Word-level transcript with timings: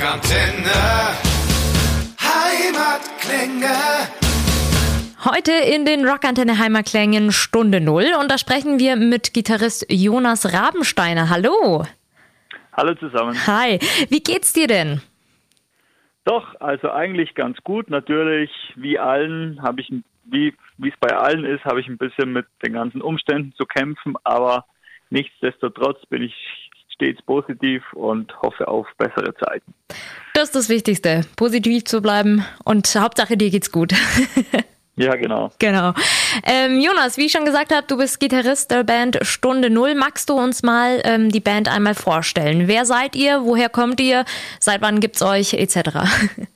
Rockantenne. 0.00 1.12
Heimatklänge. 2.22 3.76
Heute 5.26 5.52
in 5.52 5.84
den 5.84 6.08
Rockantenne 6.08 6.58
Heimatklängen 6.58 7.32
Stunde 7.32 7.82
Null 7.82 8.06
und 8.18 8.30
da 8.30 8.38
sprechen 8.38 8.78
wir 8.78 8.96
mit 8.96 9.34
Gitarrist 9.34 9.84
Jonas 9.90 10.54
Rabensteiner. 10.54 11.28
Hallo. 11.28 11.84
Hallo 12.72 12.94
zusammen. 12.94 13.36
Hi. 13.46 13.78
Wie 14.08 14.20
geht's 14.20 14.54
dir 14.54 14.68
denn? 14.68 15.02
Doch, 16.24 16.58
also 16.60 16.90
eigentlich 16.90 17.34
ganz 17.34 17.58
gut. 17.62 17.90
Natürlich, 17.90 18.50
wie 18.76 18.98
allen, 18.98 19.60
habe 19.60 19.82
ich, 19.82 19.92
wie 20.24 20.54
wie 20.78 20.88
es 20.88 20.96
bei 20.98 21.14
allen 21.14 21.44
ist, 21.44 21.66
habe 21.66 21.82
ich 21.82 21.88
ein 21.88 21.98
bisschen 21.98 22.32
mit 22.32 22.46
den 22.64 22.72
ganzen 22.72 23.02
Umständen 23.02 23.52
zu 23.54 23.66
kämpfen, 23.66 24.14
aber 24.24 24.64
nichtsdestotrotz 25.10 26.06
bin 26.06 26.22
ich 26.22 26.69
stets 27.00 27.22
positiv 27.22 27.82
und 27.94 28.36
hoffe 28.42 28.68
auf 28.68 28.86
bessere 28.98 29.34
Zeiten. 29.34 29.74
Das 30.34 30.44
ist 30.44 30.54
das 30.54 30.68
Wichtigste, 30.68 31.22
positiv 31.36 31.84
zu 31.84 32.02
bleiben 32.02 32.44
und 32.64 32.86
Hauptsache 32.94 33.36
dir 33.36 33.50
geht's 33.50 33.72
gut. 33.72 33.92
Ja, 34.96 35.16
genau. 35.16 35.50
Genau. 35.58 35.94
Ähm, 36.44 36.78
Jonas, 36.78 37.16
wie 37.16 37.24
ich 37.24 37.32
schon 37.32 37.46
gesagt 37.46 37.74
habe, 37.74 37.86
du 37.86 37.96
bist 37.96 38.20
Gitarrist 38.20 38.70
der 38.70 38.84
Band 38.84 39.18
Stunde 39.22 39.70
Null. 39.70 39.94
Magst 39.94 40.28
du 40.28 40.34
uns 40.34 40.62
mal 40.62 41.00
ähm, 41.04 41.30
die 41.30 41.40
Band 41.40 41.74
einmal 41.74 41.94
vorstellen? 41.94 42.68
Wer 42.68 42.84
seid 42.84 43.16
ihr? 43.16 43.40
Woher 43.44 43.70
kommt 43.70 43.98
ihr? 43.98 44.26
Seit 44.58 44.82
wann 44.82 45.00
gibt's 45.00 45.22
euch? 45.22 45.54
Etc. 45.54 45.76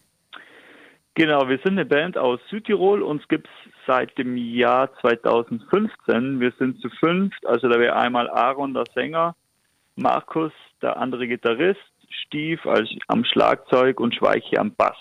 Genau, 1.17 1.49
wir 1.49 1.59
sind 1.59 1.79
eine 1.79 1.85
Band 1.85 2.19
aus 2.19 2.41
Südtirol. 2.51 3.01
Uns 3.01 3.23
gibt's 3.29 3.49
seit 3.87 4.19
dem 4.19 4.37
Jahr 4.37 4.91
2015. 5.01 6.41
Wir 6.41 6.53
sind 6.59 6.81
zu 6.81 6.89
fünft. 6.91 7.47
Also 7.47 7.69
da 7.69 7.79
wäre 7.79 7.95
einmal 7.95 8.29
Aaron, 8.29 8.75
der 8.75 8.85
Sänger, 8.95 9.37
Markus, 9.97 10.53
der 10.83 10.97
andere 10.97 11.27
Gitarrist, 11.27 11.81
Stief 12.27 12.65
als, 12.67 12.89
am 13.09 13.25
Schlagzeug 13.25 14.01
und 14.01 14.15
Schweiche 14.15 14.59
am 14.59 14.73
Bass. 14.75 14.97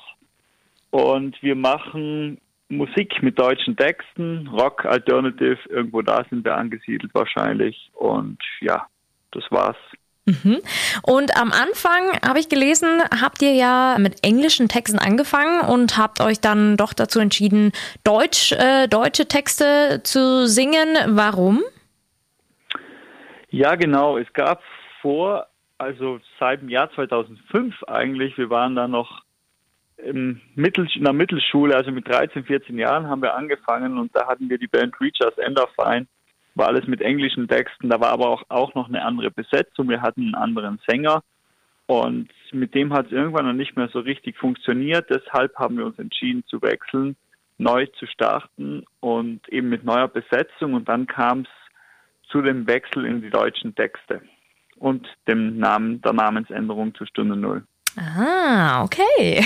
Und 0.89 1.41
wir 1.41 1.55
machen 1.55 2.39
Musik 2.69 3.21
mit 3.21 3.37
deutschen 3.39 3.75
Texten, 3.75 4.47
Rock, 4.47 4.85
Alternative, 4.85 5.59
irgendwo 5.69 6.01
da 6.01 6.23
sind 6.29 6.43
wir 6.43 6.55
angesiedelt 6.55 7.13
wahrscheinlich. 7.13 7.91
Und 7.93 8.39
ja, 8.61 8.87
das 9.31 9.43
war's. 9.49 9.77
Mhm. 10.25 10.61
Und 11.01 11.35
am 11.35 11.51
Anfang 11.51 12.17
habe 12.25 12.39
ich 12.39 12.47
gelesen, 12.47 13.01
habt 13.21 13.41
ihr 13.41 13.53
ja 13.53 13.97
mit 13.99 14.23
englischen 14.23 14.69
Texten 14.69 14.97
angefangen 14.97 15.61
und 15.61 15.97
habt 15.97 16.21
euch 16.21 16.39
dann 16.39 16.77
doch 16.77 16.93
dazu 16.93 17.19
entschieden, 17.19 17.73
Deutsch, 18.03 18.53
äh, 18.53 18.87
deutsche 18.87 19.27
Texte 19.27 20.01
zu 20.03 20.47
singen. 20.47 20.95
Warum? 21.07 21.61
Ja, 23.49 23.75
genau. 23.75 24.17
Es 24.17 24.31
gab 24.33 24.61
vor, 25.03 25.47
also 25.77 26.19
seit 26.39 26.61
dem 26.61 26.69
Jahr 26.69 26.89
2005 26.91 27.83
eigentlich, 27.83 28.37
wir 28.37 28.49
waren 28.49 28.75
da 28.75 28.87
noch 28.87 29.21
im 29.97 30.41
Mittel, 30.55 30.87
in 30.95 31.03
der 31.03 31.13
Mittelschule, 31.13 31.75
also 31.75 31.91
mit 31.91 32.07
13, 32.07 32.45
14 32.45 32.79
Jahren 32.79 33.07
haben 33.07 33.21
wir 33.21 33.35
angefangen 33.35 33.97
und 33.99 34.15
da 34.15 34.27
hatten 34.27 34.49
wir 34.49 34.57
die 34.57 34.67
Band 34.67 34.99
Reachers 34.99 35.37
Enderfine. 35.37 36.07
War 36.55 36.67
alles 36.67 36.87
mit 36.87 37.01
englischen 37.01 37.47
Texten, 37.47 37.89
da 37.89 37.99
war 37.99 38.09
aber 38.09 38.29
auch, 38.29 38.43
auch 38.49 38.73
noch 38.75 38.87
eine 38.87 39.03
andere 39.03 39.29
Besetzung. 39.29 39.89
Wir 39.89 40.01
hatten 40.01 40.21
einen 40.21 40.35
anderen 40.35 40.79
Sänger 40.87 41.21
und 41.87 42.29
mit 42.51 42.73
dem 42.73 42.93
hat 42.93 43.07
es 43.07 43.11
irgendwann 43.11 43.45
noch 43.45 43.53
nicht 43.53 43.75
mehr 43.75 43.89
so 43.89 43.99
richtig 43.99 44.37
funktioniert. 44.37 45.09
Deshalb 45.09 45.55
haben 45.57 45.77
wir 45.77 45.85
uns 45.85 45.99
entschieden 45.99 46.43
zu 46.45 46.61
wechseln, 46.61 47.15
neu 47.57 47.87
zu 47.97 48.05
starten 48.05 48.85
und 48.99 49.47
eben 49.49 49.69
mit 49.69 49.83
neuer 49.83 50.07
Besetzung. 50.07 50.75
Und 50.75 50.87
dann 50.87 51.07
kam 51.07 51.41
es 51.41 52.29
zu 52.29 52.41
dem 52.41 52.67
Wechsel 52.67 53.05
in 53.05 53.21
die 53.21 53.29
deutschen 53.31 53.75
Texte 53.75 54.21
und 54.83 55.07
dem 55.29 55.57
Namen, 55.57 56.01
der 56.01 56.11
Namensänderung 56.11 56.93
zu 56.93 57.05
Stunde 57.05 57.37
Null. 57.37 57.63
Ah, 57.95 58.83
okay. 58.83 59.45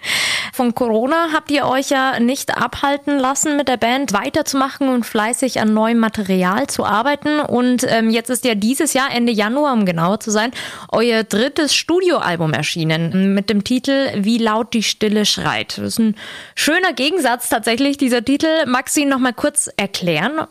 Von 0.54 0.74
Corona 0.74 1.28
habt 1.34 1.50
ihr 1.50 1.66
euch 1.66 1.90
ja 1.90 2.20
nicht 2.20 2.56
abhalten 2.56 3.18
lassen, 3.18 3.56
mit 3.56 3.68
der 3.68 3.76
Band 3.76 4.12
weiterzumachen 4.12 4.88
und 4.88 5.04
fleißig 5.04 5.60
an 5.60 5.74
neuem 5.74 5.98
Material 5.98 6.68
zu 6.68 6.84
arbeiten. 6.84 7.40
Und 7.40 7.84
ähm, 7.88 8.08
jetzt 8.08 8.30
ist 8.30 8.44
ja 8.44 8.54
dieses 8.54 8.94
Jahr, 8.94 9.08
Ende 9.12 9.32
Januar, 9.32 9.74
um 9.74 9.84
genauer 9.84 10.20
zu 10.20 10.30
sein, 10.30 10.52
euer 10.90 11.22
drittes 11.24 11.74
Studioalbum 11.74 12.54
erschienen 12.54 13.34
mit 13.34 13.50
dem 13.50 13.62
Titel 13.64 14.10
Wie 14.16 14.38
laut 14.38 14.72
die 14.74 14.84
Stille 14.84 15.26
schreit. 15.26 15.76
Das 15.76 15.84
ist 15.86 15.98
ein 15.98 16.16
schöner 16.54 16.92
Gegensatz 16.94 17.50
tatsächlich, 17.50 17.98
dieser 17.98 18.24
Titel. 18.24 18.64
Magst 18.66 18.96
du 18.96 19.00
ihn 19.02 19.08
noch 19.08 19.18
mal 19.18 19.34
kurz 19.34 19.68
erklären? 19.76 20.46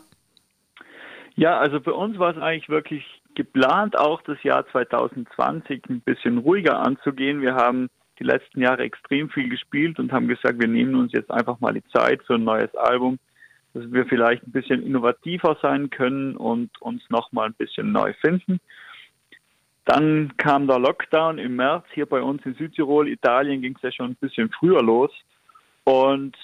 Ja, 1.34 1.58
also 1.58 1.80
für 1.80 1.94
uns 1.94 2.18
war 2.18 2.36
es 2.36 2.42
eigentlich 2.42 2.68
wirklich 2.68 3.04
geplant, 3.38 3.96
auch 3.96 4.20
das 4.22 4.42
Jahr 4.42 4.66
2020 4.66 5.84
ein 5.88 6.00
bisschen 6.00 6.38
ruhiger 6.38 6.80
anzugehen. 6.80 7.40
Wir 7.40 7.54
haben 7.54 7.88
die 8.18 8.24
letzten 8.24 8.60
Jahre 8.60 8.82
extrem 8.82 9.30
viel 9.30 9.48
gespielt 9.48 10.00
und 10.00 10.12
haben 10.12 10.26
gesagt, 10.26 10.60
wir 10.60 10.66
nehmen 10.66 10.96
uns 10.96 11.12
jetzt 11.12 11.30
einfach 11.30 11.60
mal 11.60 11.72
die 11.72 11.84
Zeit 11.84 12.20
für 12.24 12.34
ein 12.34 12.42
neues 12.42 12.74
Album, 12.74 13.20
dass 13.74 13.90
wir 13.92 14.06
vielleicht 14.06 14.42
ein 14.44 14.50
bisschen 14.50 14.82
innovativer 14.82 15.56
sein 15.62 15.88
können 15.88 16.36
und 16.36 16.70
uns 16.82 17.00
nochmal 17.10 17.46
ein 17.46 17.54
bisschen 17.54 17.92
neu 17.92 18.12
finden. 18.14 18.58
Dann 19.84 20.36
kam 20.36 20.66
der 20.66 20.80
Lockdown 20.80 21.38
im 21.38 21.54
März 21.54 21.86
hier 21.94 22.06
bei 22.06 22.20
uns 22.20 22.44
in 22.44 22.54
Südtirol. 22.54 23.08
Italien 23.08 23.62
ging 23.62 23.76
es 23.76 23.82
ja 23.82 23.92
schon 23.92 24.10
ein 24.10 24.16
bisschen 24.16 24.50
früher 24.50 24.82
los. 24.82 25.12
Und 25.84 26.36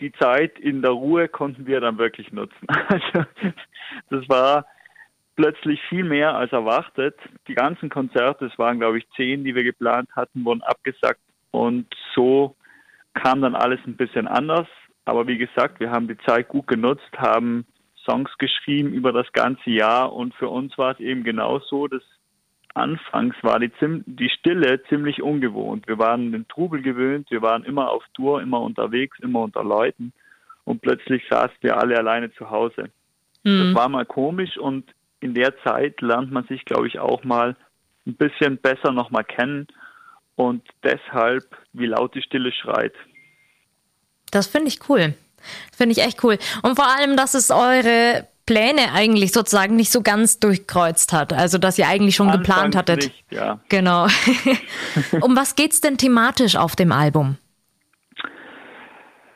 die 0.00 0.12
Zeit 0.12 0.58
in 0.58 0.82
der 0.82 0.90
Ruhe 0.90 1.28
konnten 1.28 1.66
wir 1.66 1.80
dann 1.80 1.98
wirklich 1.98 2.32
nutzen. 2.32 2.66
Also 2.88 3.26
das 4.10 4.28
war 4.28 4.66
plötzlich 5.36 5.80
viel 5.88 6.04
mehr 6.04 6.34
als 6.34 6.52
erwartet. 6.52 7.14
Die 7.46 7.54
ganzen 7.54 7.88
Konzerte, 7.88 8.46
es 8.46 8.58
waren 8.58 8.78
glaube 8.78 8.98
ich 8.98 9.08
zehn, 9.16 9.44
die 9.44 9.54
wir 9.54 9.62
geplant 9.62 10.08
hatten, 10.16 10.44
wurden 10.44 10.62
abgesagt 10.62 11.20
und 11.50 11.86
so 12.14 12.56
kam 13.14 13.40
dann 13.40 13.54
alles 13.54 13.80
ein 13.86 13.96
bisschen 13.96 14.26
anders. 14.26 14.66
Aber 15.04 15.26
wie 15.26 15.38
gesagt, 15.38 15.80
wir 15.80 15.90
haben 15.90 16.08
die 16.08 16.18
Zeit 16.18 16.48
gut 16.48 16.66
genutzt, 16.66 17.08
haben 17.16 17.64
Songs 18.04 18.30
geschrieben 18.38 18.92
über 18.92 19.12
das 19.12 19.30
ganze 19.32 19.70
Jahr 19.70 20.12
und 20.12 20.34
für 20.34 20.48
uns 20.48 20.76
war 20.78 20.92
es 20.92 21.00
eben 21.00 21.24
genau 21.24 21.60
so, 21.60 21.86
dass 21.86 22.02
anfangs 22.74 23.34
war 23.42 23.58
die, 23.58 23.70
die 23.80 24.28
Stille 24.28 24.82
ziemlich 24.88 25.22
ungewohnt. 25.22 25.88
Wir 25.88 25.98
waren 25.98 26.32
den 26.32 26.46
Trubel 26.48 26.82
gewöhnt, 26.82 27.30
wir 27.30 27.42
waren 27.42 27.64
immer 27.64 27.90
auf 27.90 28.04
Tour, 28.14 28.42
immer 28.42 28.60
unterwegs, 28.60 29.18
immer 29.20 29.40
unter 29.40 29.64
Leuten 29.64 30.12
und 30.64 30.82
plötzlich 30.82 31.24
saßen 31.30 31.56
wir 31.60 31.78
alle 31.78 31.96
alleine 31.96 32.32
zu 32.32 32.50
Hause. 32.50 32.90
Mhm. 33.44 33.74
Das 33.74 33.74
war 33.74 33.88
mal 33.88 34.04
komisch 34.04 34.58
und 34.58 34.84
in 35.20 35.34
der 35.34 35.54
Zeit 35.64 36.00
lernt 36.00 36.30
man 36.30 36.46
sich, 36.46 36.64
glaube 36.64 36.86
ich, 36.88 36.98
auch 36.98 37.24
mal 37.24 37.56
ein 38.06 38.14
bisschen 38.14 38.58
besser 38.58 38.92
nochmal 38.92 39.24
kennen 39.24 39.66
und 40.36 40.62
deshalb, 40.82 41.44
wie 41.72 41.86
laut 41.86 42.14
die 42.14 42.22
Stille 42.22 42.52
schreit. 42.52 42.94
Das 44.30 44.46
finde 44.46 44.68
ich 44.68 44.88
cool. 44.88 45.14
Finde 45.76 45.92
ich 45.92 46.04
echt 46.04 46.22
cool. 46.24 46.38
Und 46.62 46.76
vor 46.76 46.86
allem, 46.86 47.16
dass 47.16 47.34
es 47.34 47.50
eure 47.50 48.26
Pläne 48.46 48.92
eigentlich 48.92 49.32
sozusagen 49.32 49.76
nicht 49.76 49.90
so 49.90 50.02
ganz 50.02 50.38
durchkreuzt 50.38 51.12
hat. 51.12 51.32
Also, 51.32 51.58
dass 51.58 51.78
ihr 51.78 51.88
eigentlich 51.88 52.14
schon 52.14 52.28
Anfangs 52.28 52.46
geplant 52.46 52.76
hattet. 52.76 53.04
Nicht, 53.04 53.24
ja. 53.30 53.60
Genau. 53.68 54.06
um 55.20 55.36
was 55.36 55.56
geht's 55.56 55.80
denn 55.80 55.98
thematisch 55.98 56.56
auf 56.56 56.76
dem 56.76 56.92
Album? 56.92 57.38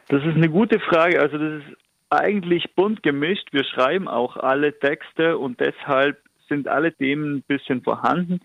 Das 0.09 0.23
ist 0.25 0.37
eine 0.37 0.49
gute 0.49 0.79
Frage. 0.81 1.21
Also, 1.21 1.39
das 1.39 1.63
ist 1.63 1.77
eigentlich 2.11 2.75
bunt 2.75 3.03
gemischt. 3.03 3.53
Wir 3.53 3.65
schreiben 3.65 4.09
auch 4.09 4.37
alle 4.37 4.79
Texte 4.79 5.39
und 5.39 5.61
deshalb 5.61 6.21
sind 6.49 6.69
alle 6.69 6.93
Themen 6.93 7.37
ein 7.37 7.43
bisschen 7.43 7.83
vorhanden. 7.83 8.41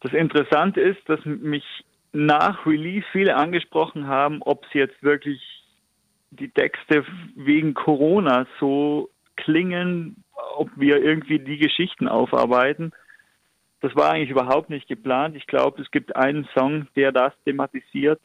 Das 0.00 0.12
Interessante 0.12 0.80
ist, 0.80 1.00
dass 1.08 1.24
mich 1.24 1.64
nach 2.12 2.66
Release 2.66 3.06
viele 3.12 3.36
angesprochen 3.36 4.06
haben, 4.06 4.42
ob 4.42 4.66
sie 4.72 4.78
jetzt 4.78 5.02
wirklich 5.02 5.40
die 6.30 6.50
Texte 6.50 7.04
wegen 7.34 7.74
Corona 7.74 8.46
so 8.58 9.10
klingen, 9.36 10.24
ob 10.56 10.70
wir 10.76 11.02
irgendwie 11.02 11.38
die 11.38 11.58
Geschichten 11.58 12.08
aufarbeiten. 12.08 12.92
Das 13.80 13.94
war 13.96 14.12
eigentlich 14.12 14.30
überhaupt 14.30 14.70
nicht 14.70 14.88
geplant. 14.88 15.36
Ich 15.36 15.46
glaube, 15.46 15.80
es 15.82 15.90
gibt 15.90 16.14
einen 16.16 16.46
Song, 16.54 16.86
der 16.96 17.12
das 17.12 17.32
thematisiert. 17.44 18.20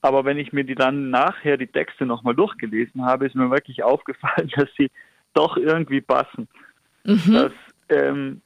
Aber 0.00 0.24
wenn 0.24 0.38
ich 0.38 0.52
mir 0.52 0.64
die 0.64 0.74
dann 0.74 1.10
nachher 1.10 1.56
die 1.56 1.66
Texte 1.66 2.06
nochmal 2.06 2.34
durchgelesen 2.34 3.04
habe, 3.04 3.26
ist 3.26 3.34
mir 3.34 3.50
wirklich 3.50 3.82
aufgefallen, 3.84 4.50
dass 4.56 4.68
sie 4.76 4.90
doch 5.34 5.56
irgendwie 5.56 6.00
passen. 6.00 6.48
Mhm. 7.04 7.32
Dass 7.32 7.52
ähm, 7.88 8.42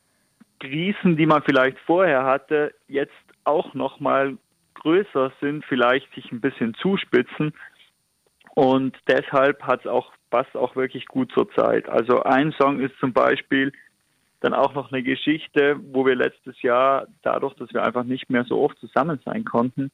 Krisen, 0.60 1.16
die 1.16 1.26
man 1.26 1.42
vielleicht 1.42 1.78
vorher 1.80 2.24
hatte, 2.24 2.74
jetzt 2.88 3.12
auch 3.44 3.74
nochmal 3.74 4.38
größer 4.74 5.32
sind, 5.40 5.64
vielleicht 5.64 6.12
sich 6.14 6.30
ein 6.32 6.40
bisschen 6.40 6.74
zuspitzen. 6.74 7.52
Und 8.54 8.96
deshalb 9.08 9.62
hat 9.62 9.80
es 9.80 9.86
auch, 9.86 10.12
passt 10.30 10.54
auch 10.56 10.76
wirklich 10.76 11.06
gut 11.06 11.32
zur 11.32 11.50
Zeit. 11.52 11.88
Also 11.88 12.22
ein 12.22 12.52
Song 12.52 12.80
ist 12.80 12.94
zum 13.00 13.12
Beispiel 13.12 13.72
dann 14.40 14.54
auch 14.54 14.74
noch 14.74 14.92
eine 14.92 15.02
Geschichte, 15.02 15.78
wo 15.92 16.04
wir 16.04 16.16
letztes 16.16 16.60
Jahr, 16.62 17.06
dadurch, 17.22 17.54
dass 17.54 17.72
wir 17.72 17.82
einfach 17.82 18.04
nicht 18.04 18.28
mehr 18.28 18.44
so 18.44 18.60
oft 18.60 18.78
zusammen 18.78 19.20
sein 19.24 19.44
konnten, 19.44 19.90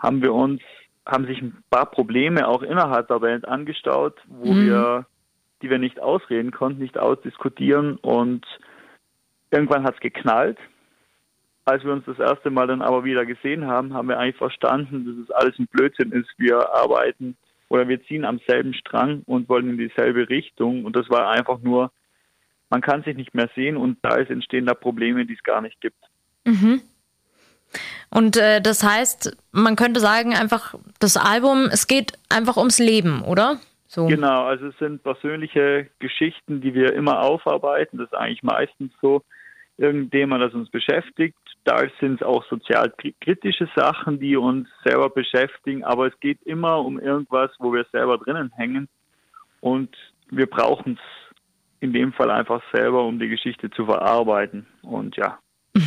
haben 0.00 0.22
wir 0.22 0.34
uns, 0.34 0.60
haben 1.06 1.26
sich 1.26 1.40
ein 1.40 1.62
paar 1.70 1.86
Probleme 1.86 2.48
auch 2.48 2.62
innerhalb 2.62 3.08
der 3.08 3.20
Band 3.20 3.46
angestaut, 3.46 4.18
wo 4.26 4.52
mhm. 4.52 4.66
wir, 4.66 5.06
die 5.62 5.70
wir 5.70 5.78
nicht 5.78 6.00
ausreden 6.00 6.50
konnten, 6.50 6.82
nicht 6.82 6.98
ausdiskutieren 6.98 7.96
und 7.96 8.44
irgendwann 9.50 9.84
hat 9.84 9.94
es 9.94 10.00
geknallt. 10.00 10.58
als 11.64 11.84
wir 11.84 11.92
uns 11.92 12.04
das 12.06 12.18
erste 12.18 12.50
Mal 12.50 12.66
dann 12.66 12.82
aber 12.82 13.04
wieder 13.04 13.24
gesehen 13.26 13.66
haben, 13.66 13.92
haben 13.94 14.08
wir 14.08 14.18
eigentlich 14.18 14.36
verstanden, 14.36 15.04
dass 15.06 15.24
es 15.24 15.30
alles 15.30 15.58
ein 15.58 15.68
Blödsinn 15.68 16.10
ist. 16.12 16.28
Wir 16.38 16.74
arbeiten 16.74 17.36
oder 17.68 17.86
wir 17.86 18.02
ziehen 18.04 18.24
am 18.24 18.40
selben 18.48 18.74
Strang 18.74 19.22
und 19.26 19.48
wollen 19.48 19.70
in 19.70 19.78
dieselbe 19.78 20.28
Richtung. 20.28 20.84
Und 20.84 20.96
das 20.96 21.08
war 21.10 21.30
einfach 21.30 21.60
nur, 21.60 21.92
man 22.70 22.80
kann 22.80 23.02
sich 23.04 23.16
nicht 23.16 23.34
mehr 23.34 23.48
sehen 23.54 23.76
und 23.76 23.98
da 24.02 24.16
ist 24.16 24.30
entstehen 24.30 24.66
da 24.66 24.74
Probleme, 24.74 25.26
die 25.26 25.34
es 25.34 25.42
gar 25.42 25.60
nicht 25.60 25.80
gibt. 25.80 26.02
Mhm. 26.44 26.80
Und 28.10 28.36
äh, 28.36 28.60
das 28.60 28.82
heißt, 28.82 29.36
man 29.52 29.76
könnte 29.76 30.00
sagen, 30.00 30.34
einfach 30.34 30.74
das 30.98 31.16
Album, 31.16 31.68
es 31.70 31.86
geht 31.86 32.12
einfach 32.28 32.56
ums 32.56 32.78
Leben, 32.78 33.22
oder? 33.22 33.60
So. 33.86 34.06
Genau, 34.06 34.44
also 34.44 34.68
es 34.68 34.78
sind 34.78 35.02
persönliche 35.02 35.88
Geschichten, 35.98 36.60
die 36.60 36.74
wir 36.74 36.94
immer 36.94 37.22
aufarbeiten. 37.22 37.98
Das 37.98 38.06
ist 38.06 38.16
eigentlich 38.16 38.42
meistens 38.42 38.92
so 39.00 39.22
irgendein 39.78 40.40
das 40.40 40.54
uns 40.54 40.70
beschäftigt. 40.70 41.36
Da 41.64 41.82
sind 42.00 42.20
es 42.20 42.26
auch 42.26 42.44
sozial 42.48 42.92
kritische 43.20 43.68
Sachen, 43.74 44.20
die 44.20 44.36
uns 44.36 44.68
selber 44.84 45.10
beschäftigen, 45.10 45.84
aber 45.84 46.06
es 46.06 46.20
geht 46.20 46.40
immer 46.42 46.84
um 46.84 46.98
irgendwas, 46.98 47.50
wo 47.58 47.72
wir 47.72 47.84
selber 47.92 48.18
drinnen 48.18 48.52
hängen 48.56 48.88
und 49.60 49.94
wir 50.30 50.46
brauchen 50.46 50.94
es 50.94 51.36
in 51.80 51.92
dem 51.92 52.12
Fall 52.12 52.30
einfach 52.30 52.62
selber, 52.72 53.04
um 53.04 53.18
die 53.18 53.28
Geschichte 53.28 53.70
zu 53.70 53.86
verarbeiten. 53.86 54.66
Und 54.82 55.16
ja, 55.16 55.38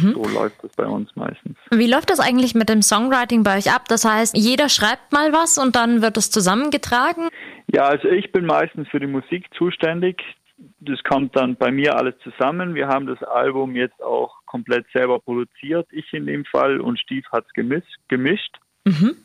Mhm. 0.01 0.13
So 0.13 0.24
läuft 0.24 0.63
es 0.63 0.72
bei 0.75 0.86
uns 0.86 1.16
meistens. 1.16 1.57
Wie 1.72 1.88
läuft 1.88 2.10
das 2.10 2.19
eigentlich 2.19 2.56
mit 2.56 2.69
dem 2.69 2.81
Songwriting 2.81 3.44
bei 3.44 3.57
euch 3.57 3.72
ab? 3.72 3.88
Das 3.88 4.06
heißt, 4.06 4.36
jeder 4.36 4.69
schreibt 4.69 5.12
mal 5.12 5.34
was 5.34 5.57
und 5.57 5.75
dann 5.75 6.01
wird 6.01 6.18
es 6.18 6.31
zusammengetragen? 6.31 7.30
Ja, 7.72 7.84
also 7.84 8.07
ich 8.07 8.31
bin 8.31 8.45
meistens 8.45 8.88
für 8.90 9.00
die 9.00 9.07
Musik 9.07 9.45
zuständig. 9.57 10.22
Das 10.80 11.01
kommt 11.04 11.36
dann 11.36 11.56
bei 11.56 11.72
mir 11.72 11.95
alles 11.98 12.16
zusammen. 12.24 12.75
Wir 12.75 12.88
haben 12.88 13.07
das 13.07 13.22
Album 13.24 13.75
jetzt 13.75 14.01
auch 14.01 14.36
komplett 14.45 14.86
selber 14.94 15.19
produziert, 15.19 15.88
ich 15.92 16.13
in 16.13 16.25
dem 16.25 16.45
Fall, 16.45 16.80
und 16.80 17.00
Steve 17.00 17.25
hat 17.31 17.45
es 17.45 17.88
gemischt. 18.07 18.57
Mhm. 18.86 19.18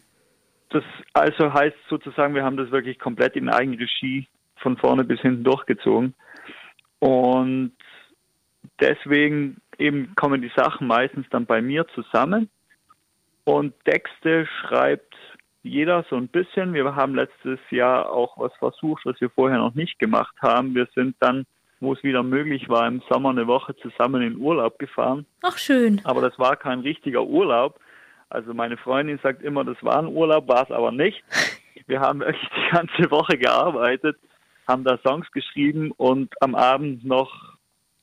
Das 0.70 0.85
also 1.15 1.53
heißt 1.53 1.76
sozusagen, 1.88 2.35
wir 2.35 2.44
haben 2.44 2.56
das 2.56 2.70
wirklich 2.70 2.99
komplett 2.99 3.37
in 3.37 3.49
Eigenregie 3.49 4.26
von 4.56 4.76
vorne 4.76 5.05
bis 5.05 5.20
hinten 5.20 5.44
durchgezogen. 5.44 6.15
Und 6.99 7.73
deswegen 8.81 9.59
eben 9.79 10.15
kommen 10.17 10.43
die 10.43 10.53
Sachen 10.56 10.87
meistens 10.87 11.26
dann 11.31 11.47
bei 11.47 11.62
mir 11.62 11.87
zusammen 11.94 12.49
und 13.44 13.73
Texte 13.85 14.47
schreibt 14.61 15.15
jeder 15.62 16.05
so 16.11 16.17
ein 16.17 16.29
bisschen. 16.29 16.75
Wir 16.75 16.94
haben 16.94 17.15
letztes 17.15 17.59
Jahr 17.70 18.11
auch 18.11 18.38
was 18.38 18.55
versucht, 18.56 19.05
was 19.06 19.20
wir 19.20 19.31
vorher 19.31 19.59
noch 19.59 19.75
nicht 19.75 19.99
gemacht 19.99 20.35
haben. 20.41 20.75
Wir 20.75 20.87
sind 20.94 21.17
dann, 21.20 21.47
wo 21.81 21.93
es 21.93 22.03
wieder 22.03 22.23
möglich 22.23 22.69
war, 22.69 22.87
im 22.87 23.03
Sommer 23.09 23.31
eine 23.31 23.47
Woche 23.47 23.75
zusammen 23.76 24.23
in 24.23 24.37
Urlaub 24.38 24.79
gefahren. 24.79 25.26
Ach 25.43 25.59
schön. 25.59 26.00
Aber 26.05 26.20
das 26.20 26.38
war 26.38 26.56
kein 26.56 26.81
richtiger 26.81 27.25
Urlaub. 27.25 27.81
Also 28.31 28.53
meine 28.53 28.76
Freundin 28.76 29.19
sagt 29.23 29.43
immer, 29.43 29.65
das 29.65 29.82
war 29.82 29.99
ein 29.99 30.09
Urlaub, 30.09 30.49
war 30.49 30.65
es 30.65 30.70
aber 30.70 30.93
nicht. 30.93 31.23
Wir 31.87 32.00
haben 32.00 32.20
wirklich 32.20 32.49
die 32.55 32.76
ganze 32.76 33.11
Woche 33.11 33.38
gearbeitet, 33.38 34.19
haben 34.67 34.85
da 34.85 34.99
Songs 34.99 35.31
geschrieben 35.32 35.93
und 35.93 36.35
am 36.43 36.55
Abend 36.55 37.05
noch 37.05 37.57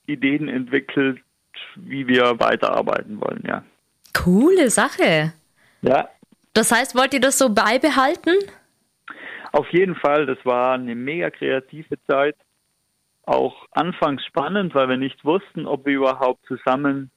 Ideen 0.07 0.47
entwickelt, 0.47 1.19
wie 1.75 2.07
wir 2.07 2.39
weiterarbeiten 2.39 3.19
wollen, 3.21 3.43
ja. 3.47 3.63
Coole 4.13 4.69
Sache. 4.69 5.33
Ja. 5.81 6.09
Das 6.53 6.71
heißt, 6.71 6.95
wollt 6.95 7.13
ihr 7.13 7.19
das 7.19 7.37
so 7.37 7.53
beibehalten? 7.53 8.35
Auf 9.51 9.69
jeden 9.71 9.95
Fall, 9.95 10.25
das 10.25 10.37
war 10.43 10.73
eine 10.73 10.95
mega 10.95 11.29
kreative 11.29 11.97
Zeit. 12.07 12.35
Auch 13.23 13.65
anfangs 13.71 14.23
spannend, 14.25 14.75
weil 14.75 14.89
wir 14.89 14.97
nicht 14.97 15.23
wussten, 15.25 15.65
ob 15.65 15.85
wir 15.85 15.95
überhaupt 15.95 16.45
zusammen, 16.45 17.11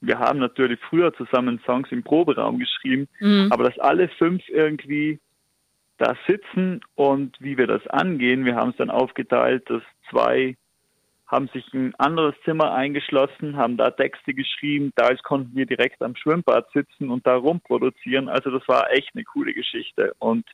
wir 0.00 0.18
haben 0.18 0.38
natürlich 0.38 0.78
früher 0.90 1.14
zusammen 1.14 1.60
Songs 1.64 1.90
im 1.90 2.02
Proberaum 2.02 2.58
geschrieben, 2.58 3.08
mhm. 3.20 3.48
aber 3.50 3.64
dass 3.64 3.78
alle 3.78 4.08
fünf 4.08 4.42
irgendwie 4.48 5.18
da 5.98 6.16
sitzen 6.26 6.80
und 6.94 7.36
wie 7.40 7.56
wir 7.56 7.66
das 7.66 7.86
angehen, 7.86 8.44
wir 8.44 8.56
haben 8.56 8.70
es 8.70 8.76
dann 8.76 8.90
aufgeteilt, 8.90 9.68
dass 9.70 9.82
zwei 10.10 10.56
haben 11.34 11.50
sich 11.52 11.64
ein 11.74 11.94
anderes 11.96 12.34
Zimmer 12.44 12.72
eingeschlossen, 12.72 13.56
haben 13.56 13.76
da 13.76 13.90
Texte 13.90 14.34
geschrieben. 14.34 14.92
Da 14.94 15.12
konnten 15.16 15.56
wir 15.56 15.66
direkt 15.66 16.00
am 16.00 16.14
Schwimmbad 16.14 16.68
sitzen 16.72 17.10
und 17.10 17.26
da 17.26 17.34
rumproduzieren. 17.34 18.28
Also 18.28 18.50
das 18.50 18.66
war 18.68 18.90
echt 18.92 19.10
eine 19.14 19.24
coole 19.24 19.52
Geschichte. 19.52 20.14
Und 20.20 20.46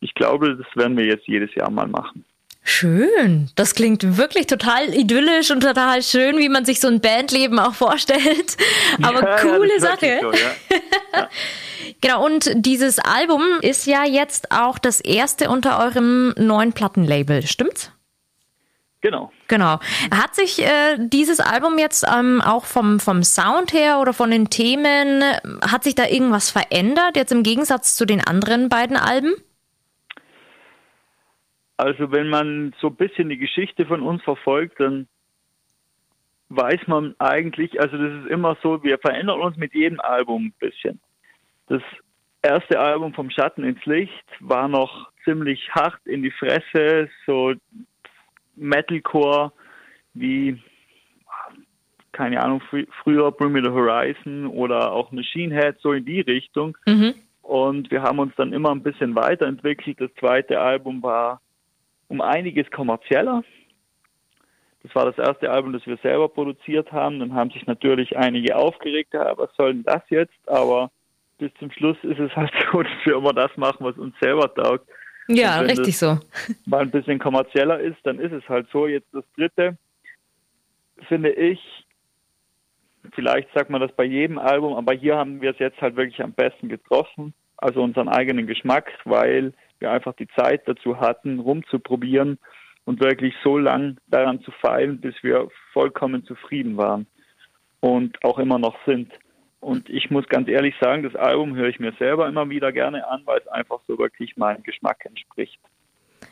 ich 0.00 0.14
glaube, 0.14 0.56
das 0.56 0.66
werden 0.76 0.96
wir 0.96 1.06
jetzt 1.06 1.26
jedes 1.26 1.54
Jahr 1.54 1.70
mal 1.70 1.88
machen. 1.88 2.24
Schön. 2.62 3.48
Das 3.54 3.74
klingt 3.74 4.18
wirklich 4.18 4.46
total 4.46 4.92
idyllisch 4.92 5.50
und 5.50 5.60
total 5.62 6.02
schön, 6.02 6.36
wie 6.38 6.48
man 6.48 6.64
sich 6.64 6.80
so 6.80 6.88
ein 6.88 7.00
Bandleben 7.00 7.58
auch 7.58 7.74
vorstellt. 7.74 8.56
Aber 9.02 9.22
ja, 9.22 9.36
coole 9.38 9.72
ja, 9.74 9.80
Sache. 9.80 10.18
So, 10.20 10.32
ja. 10.32 11.28
genau, 12.02 12.26
und 12.26 12.50
dieses 12.56 12.98
Album 12.98 13.42
ist 13.62 13.86
ja 13.86 14.04
jetzt 14.04 14.50
auch 14.50 14.78
das 14.78 15.00
erste 15.00 15.48
unter 15.48 15.78
eurem 15.78 16.34
neuen 16.36 16.72
Plattenlabel, 16.72 17.46
stimmt's? 17.46 17.92
Genau. 19.06 19.30
Genau. 19.46 19.78
Hat 20.12 20.34
sich 20.34 20.60
äh, 20.66 20.96
dieses 20.98 21.38
Album 21.38 21.78
jetzt 21.78 22.04
ähm, 22.12 22.42
auch 22.44 22.64
vom, 22.64 22.98
vom 22.98 23.22
Sound 23.22 23.72
her 23.72 24.00
oder 24.00 24.12
von 24.12 24.32
den 24.32 24.50
Themen, 24.50 25.22
hat 25.62 25.84
sich 25.84 25.94
da 25.94 26.08
irgendwas 26.08 26.50
verändert, 26.50 27.14
jetzt 27.14 27.30
im 27.30 27.44
Gegensatz 27.44 27.94
zu 27.94 28.04
den 28.04 28.20
anderen 28.20 28.68
beiden 28.68 28.96
Alben? 28.96 29.34
Also 31.76 32.10
wenn 32.10 32.28
man 32.28 32.74
so 32.80 32.88
ein 32.88 32.96
bisschen 32.96 33.28
die 33.28 33.38
Geschichte 33.38 33.86
von 33.86 34.02
uns 34.02 34.24
verfolgt, 34.24 34.80
dann 34.80 35.06
weiß 36.48 36.88
man 36.88 37.14
eigentlich, 37.20 37.80
also 37.80 37.96
das 37.96 38.24
ist 38.24 38.28
immer 38.28 38.56
so, 38.60 38.82
wir 38.82 38.98
verändern 38.98 39.40
uns 39.40 39.56
mit 39.56 39.72
jedem 39.72 40.00
Album 40.00 40.46
ein 40.46 40.54
bisschen. 40.58 40.98
Das 41.68 41.82
erste 42.42 42.80
Album 42.80 43.14
vom 43.14 43.30
Schatten 43.30 43.62
ins 43.62 43.84
Licht 43.84 44.26
war 44.40 44.66
noch 44.66 45.12
ziemlich 45.22 45.70
hart 45.70 46.04
in 46.06 46.24
die 46.24 46.32
Fresse, 46.32 47.08
so 47.24 47.54
Metalcore 48.56 49.52
wie, 50.14 50.60
keine 52.12 52.42
Ahnung, 52.42 52.60
fr 52.62 52.78
früher 53.02 53.30
Bring 53.30 53.52
Me 53.52 53.62
the 53.62 53.70
Horizon 53.70 54.46
oder 54.46 54.92
auch 54.92 55.12
Machine 55.12 55.54
Head, 55.54 55.76
so 55.80 55.92
in 55.92 56.04
die 56.04 56.20
Richtung. 56.20 56.76
Mhm. 56.86 57.14
Und 57.42 57.90
wir 57.90 58.02
haben 58.02 58.18
uns 58.18 58.34
dann 58.36 58.52
immer 58.52 58.70
ein 58.70 58.82
bisschen 58.82 59.14
weiterentwickelt. 59.14 60.00
Das 60.00 60.10
zweite 60.18 60.58
Album 60.58 61.02
war 61.02 61.40
um 62.08 62.20
einiges 62.20 62.70
kommerzieller. 62.70 63.44
Das 64.82 64.94
war 64.94 65.06
das 65.06 65.18
erste 65.18 65.50
Album, 65.50 65.72
das 65.72 65.86
wir 65.86 65.96
selber 65.98 66.28
produziert 66.28 66.92
haben. 66.92 67.18
Dann 67.18 67.34
haben 67.34 67.50
sich 67.50 67.66
natürlich 67.66 68.16
einige 68.16 68.56
aufgeregt, 68.56 69.14
ja, 69.14 69.36
was 69.36 69.54
soll 69.56 69.74
denn 69.74 69.82
das 69.82 70.02
jetzt? 70.10 70.36
Aber 70.46 70.90
bis 71.38 71.52
zum 71.58 71.70
Schluss 71.70 71.96
ist 72.02 72.18
es 72.18 72.34
halt 72.34 72.52
so, 72.72 72.82
dass 72.82 72.92
wir 73.04 73.16
immer 73.16 73.32
das 73.32 73.56
machen, 73.56 73.84
was 73.84 73.96
uns 73.96 74.14
selber 74.20 74.52
taugt. 74.54 74.88
Ja, 75.28 75.60
richtig 75.60 75.98
so. 75.98 76.18
Mal 76.66 76.82
ein 76.82 76.90
bisschen 76.90 77.18
kommerzieller 77.18 77.80
ist, 77.80 77.98
dann 78.04 78.18
ist 78.18 78.32
es 78.32 78.48
halt 78.48 78.68
so. 78.72 78.86
Jetzt 78.86 79.08
das 79.12 79.24
dritte, 79.36 79.76
finde 81.08 81.30
ich, 81.32 81.60
vielleicht 83.14 83.48
sagt 83.54 83.70
man 83.70 83.80
das 83.80 83.92
bei 83.92 84.04
jedem 84.04 84.38
Album, 84.38 84.74
aber 84.74 84.92
hier 84.92 85.16
haben 85.16 85.40
wir 85.40 85.50
es 85.50 85.58
jetzt 85.58 85.80
halt 85.80 85.96
wirklich 85.96 86.22
am 86.22 86.32
besten 86.32 86.68
getroffen, 86.68 87.34
also 87.56 87.82
unseren 87.82 88.08
eigenen 88.08 88.46
Geschmack, 88.46 88.90
weil 89.04 89.52
wir 89.78 89.90
einfach 89.90 90.14
die 90.14 90.28
Zeit 90.28 90.62
dazu 90.66 90.98
hatten, 90.98 91.38
rumzuprobieren 91.38 92.38
und 92.84 93.00
wirklich 93.00 93.34
so 93.42 93.58
lang 93.58 93.98
daran 94.06 94.40
zu 94.42 94.50
feilen, 94.52 95.00
bis 95.00 95.14
wir 95.22 95.48
vollkommen 95.72 96.24
zufrieden 96.24 96.76
waren 96.76 97.06
und 97.80 98.22
auch 98.24 98.38
immer 98.38 98.58
noch 98.58 98.76
sind. 98.86 99.12
Und 99.60 99.88
ich 99.88 100.10
muss 100.10 100.28
ganz 100.28 100.48
ehrlich 100.48 100.74
sagen, 100.80 101.02
das 101.02 101.16
Album 101.16 101.56
höre 101.56 101.68
ich 101.68 101.80
mir 101.80 101.92
selber 101.98 102.28
immer 102.28 102.48
wieder 102.48 102.72
gerne 102.72 103.06
an, 103.08 103.22
weil 103.24 103.38
es 103.38 103.48
einfach 103.48 103.80
so 103.86 103.98
wirklich 103.98 104.36
meinem 104.36 104.62
Geschmack 104.62 105.04
entspricht. 105.04 105.58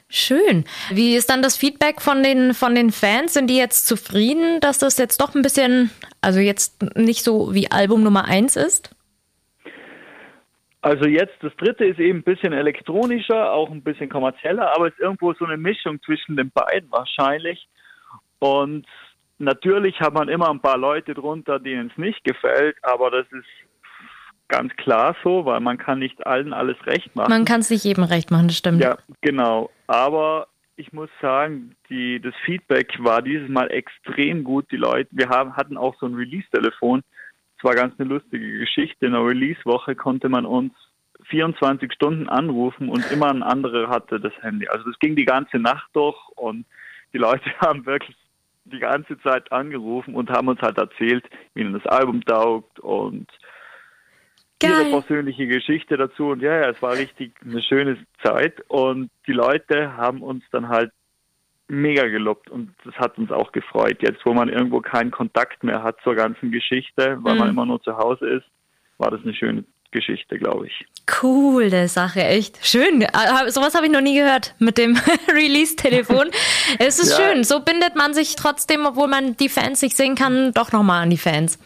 Schön. 0.08 0.64
Wie 0.90 1.16
ist 1.16 1.30
dann 1.30 1.42
das 1.42 1.56
Feedback 1.56 2.00
von 2.00 2.22
den, 2.22 2.54
von 2.54 2.74
den 2.74 2.90
Fans? 2.90 3.34
Sind 3.34 3.48
die 3.48 3.56
jetzt 3.56 3.86
zufrieden, 3.86 4.60
dass 4.60 4.78
das 4.78 4.98
jetzt 4.98 5.20
doch 5.20 5.34
ein 5.34 5.42
bisschen, 5.42 5.90
also 6.20 6.40
jetzt 6.40 6.96
nicht 6.96 7.24
so 7.24 7.54
wie 7.54 7.70
Album 7.70 8.04
Nummer 8.04 8.26
eins 8.26 8.56
ist? 8.56 8.94
Also 10.82 11.06
jetzt, 11.06 11.34
das 11.40 11.56
dritte 11.56 11.86
ist 11.86 11.98
eben 11.98 12.18
ein 12.18 12.22
bisschen 12.22 12.52
elektronischer, 12.52 13.50
auch 13.52 13.70
ein 13.70 13.82
bisschen 13.82 14.10
kommerzieller, 14.10 14.74
aber 14.76 14.88
es 14.88 14.92
ist 14.92 15.00
irgendwo 15.00 15.32
so 15.32 15.46
eine 15.46 15.56
Mischung 15.56 16.00
zwischen 16.02 16.36
den 16.36 16.50
beiden 16.50 16.92
wahrscheinlich. 16.92 17.66
Und 18.38 18.86
Natürlich 19.38 20.00
hat 20.00 20.14
man 20.14 20.28
immer 20.28 20.50
ein 20.50 20.60
paar 20.60 20.78
Leute 20.78 21.14
drunter, 21.14 21.58
denen 21.58 21.90
es 21.90 21.98
nicht 21.98 22.22
gefällt, 22.24 22.76
aber 22.82 23.10
das 23.10 23.26
ist 23.32 23.46
ganz 24.48 24.74
klar 24.76 25.16
so, 25.24 25.44
weil 25.44 25.60
man 25.60 25.78
kann 25.78 25.98
nicht 25.98 26.26
allen 26.26 26.52
alles 26.52 26.76
recht 26.86 27.14
machen. 27.16 27.30
Man 27.30 27.44
kann 27.44 27.60
es 27.60 27.70
nicht 27.70 27.84
jedem 27.84 28.04
recht 28.04 28.30
machen, 28.30 28.48
das 28.48 28.56
stimmt. 28.56 28.80
Ja, 28.80 28.98
genau. 29.20 29.70
Aber 29.86 30.46
ich 30.76 30.92
muss 30.92 31.10
sagen, 31.20 31.74
die, 31.88 32.20
das 32.20 32.34
Feedback 32.44 32.92
war 32.98 33.22
dieses 33.22 33.48
Mal 33.48 33.70
extrem 33.70 34.44
gut. 34.44 34.70
Die 34.70 34.76
Leute, 34.76 35.08
wir 35.12 35.28
haben, 35.28 35.56
hatten 35.56 35.76
auch 35.76 35.96
so 35.98 36.06
ein 36.06 36.14
Release-Telefon. 36.14 37.02
Es 37.58 37.64
war 37.64 37.74
ganz 37.74 37.98
eine 37.98 38.08
lustige 38.08 38.58
Geschichte. 38.58 39.06
In 39.06 39.12
der 39.12 39.24
Release-Woche 39.24 39.94
konnte 39.94 40.28
man 40.28 40.44
uns 40.44 40.72
24 41.30 41.92
Stunden 41.92 42.28
anrufen 42.28 42.88
und 42.88 43.10
immer 43.10 43.30
ein 43.30 43.42
anderer 43.42 43.88
hatte 43.88 44.20
das 44.20 44.32
Handy. 44.42 44.68
Also 44.68 44.84
das 44.84 44.98
ging 44.98 45.16
die 45.16 45.24
ganze 45.24 45.58
Nacht 45.58 45.88
durch 45.94 46.16
und 46.36 46.66
die 47.12 47.18
Leute 47.18 47.50
haben 47.60 47.86
wirklich 47.86 48.16
die 48.74 48.80
ganze 48.80 49.18
Zeit 49.20 49.50
angerufen 49.52 50.14
und 50.14 50.30
haben 50.30 50.48
uns 50.48 50.60
halt 50.60 50.78
erzählt, 50.78 51.24
wie 51.54 51.62
ihnen 51.62 51.72
das 51.72 51.86
Album 51.86 52.24
taugt 52.24 52.80
und 52.80 53.26
Geil. 54.60 54.70
ihre 54.70 55.00
persönliche 55.00 55.46
Geschichte 55.46 55.96
dazu. 55.96 56.28
Und 56.28 56.42
ja, 56.42 56.60
ja, 56.60 56.70
es 56.70 56.80
war 56.82 56.92
richtig 56.92 57.34
eine 57.42 57.62
schöne 57.62 57.98
Zeit. 58.22 58.60
Und 58.68 59.10
die 59.26 59.32
Leute 59.32 59.96
haben 59.96 60.22
uns 60.22 60.44
dann 60.50 60.68
halt 60.68 60.90
mega 61.68 62.06
gelobt 62.06 62.50
und 62.50 62.74
das 62.84 62.94
hat 62.96 63.16
uns 63.18 63.30
auch 63.30 63.52
gefreut. 63.52 63.98
Jetzt, 64.02 64.24
wo 64.26 64.34
man 64.34 64.48
irgendwo 64.48 64.80
keinen 64.80 65.10
Kontakt 65.10 65.64
mehr 65.64 65.82
hat 65.82 65.96
zur 66.02 66.14
ganzen 66.14 66.50
Geschichte, 66.50 67.18
weil 67.22 67.34
mhm. 67.34 67.40
man 67.40 67.48
immer 67.50 67.66
nur 67.66 67.82
zu 67.82 67.96
Hause 67.96 68.28
ist, 68.28 68.46
war 68.98 69.10
das 69.10 69.22
eine 69.22 69.34
schöne 69.34 69.64
Geschichte, 69.94 70.38
glaube 70.38 70.66
ich. 70.66 70.86
Coole 71.06 71.88
Sache, 71.88 72.22
echt. 72.22 72.58
Schön. 72.64 73.02
Äh, 73.02 73.50
sowas 73.50 73.74
habe 73.74 73.86
ich 73.86 73.92
noch 73.92 74.02
nie 74.02 74.16
gehört 74.16 74.54
mit 74.58 74.76
dem 74.76 74.98
Release-Telefon. 75.28 76.30
es 76.78 76.98
ist 76.98 77.18
ja. 77.18 77.24
schön. 77.24 77.44
So 77.44 77.60
bindet 77.60 77.96
man 77.96 78.12
sich 78.12 78.36
trotzdem, 78.36 78.84
obwohl 78.84 79.08
man 79.08 79.36
die 79.36 79.48
Fans 79.48 79.80
nicht 79.80 79.96
sehen 79.96 80.16
kann, 80.16 80.52
doch 80.52 80.72
nochmal 80.72 81.02
an 81.02 81.10
die 81.10 81.16
Fans. 81.16 81.58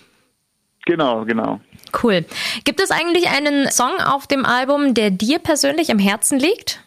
Genau, 0.87 1.25
genau. 1.25 1.61
Cool. 2.03 2.25
Gibt 2.65 2.81
es 2.81 2.91
eigentlich 2.91 3.29
einen 3.29 3.71
Song 3.71 4.01
auf 4.01 4.27
dem 4.27 4.45
Album, 4.45 4.95
der 4.95 5.11
dir 5.11 5.39
persönlich 5.39 5.91
am 5.91 5.99
Herzen 5.99 6.39
liegt? 6.39 6.85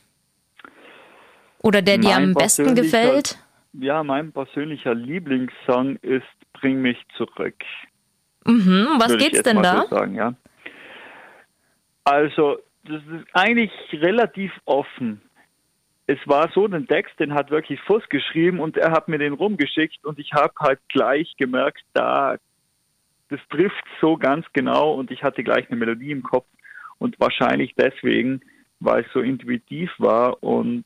Oder 1.59 1.81
der 1.81 1.97
dir 1.97 2.15
am 2.15 2.33
besten 2.33 2.75
gefällt? 2.75 3.37
Ja, 3.73 4.03
mein 4.03 4.31
persönlicher 4.31 4.95
Lieblingssong 4.95 5.97
ist 5.97 6.25
Bring 6.53 6.81
mich 6.81 6.97
zurück. 7.17 7.55
Mhm, 8.45 8.87
was 8.97 9.17
geht's 9.17 9.41
denn 9.43 9.61
da? 9.63 9.83
So 9.83 9.95
sagen, 9.95 10.15
ja. 10.15 10.33
Also, 12.03 12.59
das 12.83 13.01
ist 13.03 13.27
eigentlich 13.33 13.71
relativ 13.93 14.51
offen. 14.65 15.21
Es 16.07 16.19
war 16.25 16.49
so 16.53 16.65
ein 16.65 16.87
Text, 16.87 17.19
den 17.19 17.33
hat 17.33 17.51
wirklich 17.51 17.79
Fuss 17.81 18.07
geschrieben 18.09 18.59
und 18.59 18.75
er 18.77 18.91
hat 18.91 19.07
mir 19.07 19.19
den 19.19 19.33
rumgeschickt 19.33 20.03
und 20.03 20.19
ich 20.19 20.33
habe 20.33 20.53
halt 20.59 20.79
gleich 20.89 21.33
gemerkt, 21.37 21.83
da 21.93 22.37
das 23.29 23.39
trifft 23.49 23.85
so 24.01 24.17
ganz 24.17 24.45
genau 24.51 24.93
und 24.93 25.09
ich 25.09 25.23
hatte 25.23 25.43
gleich 25.43 25.69
eine 25.69 25.79
Melodie 25.79 26.11
im 26.11 26.21
Kopf 26.21 26.47
und 26.97 27.17
wahrscheinlich 27.17 27.73
deswegen, 27.77 28.41
weil 28.81 29.05
es 29.05 29.13
so 29.13 29.21
intuitiv 29.21 29.89
war 29.99 30.43
und 30.43 30.83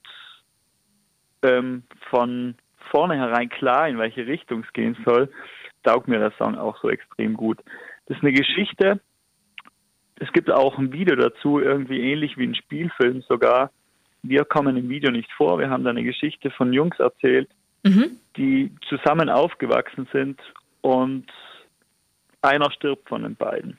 ähm, 1.42 1.84
von 2.12 2.56
vornherein 2.92 3.50
klar, 3.50 3.90
in 3.90 3.98
welche 3.98 4.28
Richtung 4.28 4.64
es 4.64 4.74
gehen 4.74 4.96
soll, 5.04 5.32
taugt 5.84 6.08
mir 6.08 6.20
der 6.20 6.34
Song 6.38 6.56
auch 6.56 6.80
so 6.82 6.90
extrem 6.90 7.34
gut. 7.34 7.60
Das 8.06 8.18
ist 8.18 8.24
eine 8.24 8.34
Geschichte. 8.34 9.02
Es 10.20 10.32
gibt 10.32 10.50
auch 10.50 10.78
ein 10.78 10.94
Video 10.94 11.16
dazu, 11.16 11.60
irgendwie 11.60 12.00
ähnlich 12.00 12.38
wie 12.38 12.48
ein 12.48 12.56
Spielfilm 12.56 13.22
sogar. 13.24 13.72
Wir 14.24 14.46
kommen 14.46 14.78
im 14.78 14.90
Video 14.90 15.12
nicht 15.12 15.32
vor. 15.34 15.60
Wir 15.60 15.70
haben 15.70 15.84
da 15.84 15.90
eine 15.90 16.04
Geschichte 16.04 16.52
von 16.52 16.74
Jungs 16.74 16.98
erzählt, 17.00 17.50
mhm. 17.84 18.18
die 18.38 18.72
zusammen 18.88 19.30
aufgewachsen 19.30 20.08
sind 20.12 20.40
und 20.82 21.26
einer 22.42 22.72
stirbt 22.72 23.10
von 23.10 23.24
den 23.24 23.36
beiden. 23.36 23.78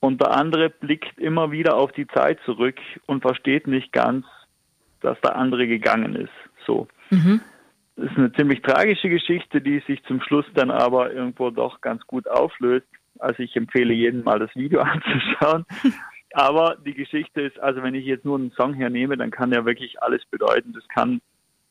Und 0.00 0.20
der 0.20 0.30
andere 0.32 0.70
blickt 0.70 1.18
immer 1.18 1.50
wieder 1.50 1.76
auf 1.76 1.92
die 1.92 2.06
Zeit 2.06 2.38
zurück 2.44 2.76
und 3.06 3.22
versteht 3.22 3.66
nicht 3.66 3.92
ganz, 3.92 4.24
dass 5.00 5.20
der 5.20 5.36
andere 5.36 5.66
gegangen 5.66 6.14
ist. 6.14 6.32
So. 6.66 6.88
Mhm. 7.10 7.40
Das 7.96 8.10
ist 8.12 8.16
eine 8.16 8.32
ziemlich 8.32 8.62
tragische 8.62 9.08
Geschichte, 9.08 9.60
die 9.60 9.82
sich 9.86 10.02
zum 10.04 10.20
Schluss 10.20 10.46
dann 10.54 10.70
aber 10.70 11.12
irgendwo 11.12 11.50
doch 11.50 11.80
ganz 11.80 12.06
gut 12.06 12.28
auflöst. 12.28 12.86
Also 13.20 13.42
ich 13.42 13.54
empfehle 13.56 13.94
jedem 13.94 14.24
mal 14.24 14.38
das 14.38 14.54
Video 14.54 14.80
anzuschauen. 14.82 15.64
Aber 16.32 16.76
die 16.84 16.94
Geschichte 16.94 17.40
ist, 17.40 17.58
also 17.60 17.82
wenn 17.82 17.94
ich 17.94 18.04
jetzt 18.04 18.24
nur 18.24 18.38
einen 18.38 18.52
Song 18.52 18.74
hernehme, 18.74 19.16
dann 19.16 19.30
kann 19.30 19.50
der 19.50 19.64
wirklich 19.64 20.02
alles 20.02 20.24
bedeuten. 20.26 20.72
Das 20.72 20.86
kann, 20.88 21.20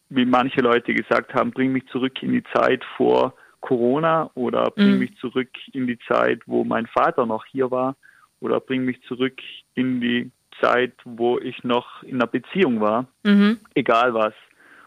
wie 0.10 0.26
manche 0.26 0.62
Leute 0.62 0.94
gesagt 0.94 1.34
haben, 1.34 1.52
bring 1.52 1.72
mich 1.72 1.88
zurück 1.88 2.22
in 2.24 2.32
die 2.32 2.44
Zeit 2.54 2.84
vor 2.96 3.34
Corona 3.62 4.32
oder 4.34 4.72
bring 4.72 4.94
mhm. 4.94 5.00
mich 5.00 5.18
zurück 5.18 5.50
in 5.74 5.88
die 5.88 6.00
Zeit, 6.08 6.42
wo 6.46 6.64
mein 6.64 6.88
Vater 6.88 7.26
noch 7.26 7.46
hier 7.46 7.70
war 7.70 7.96
oder 8.40 8.60
bring 8.60 8.84
mich 8.84 9.02
zurück 9.04 9.40
in 9.76 10.02
die 10.02 10.32
Zeit, 10.62 10.94
wo 11.04 11.38
ich 11.40 11.64
noch 11.64 12.04
in 12.04 12.16
einer 12.16 12.28
Beziehung 12.28 12.82
war. 12.82 13.08
Mhm. 13.24 13.60
Egal 13.76 14.14
was. 14.14 14.34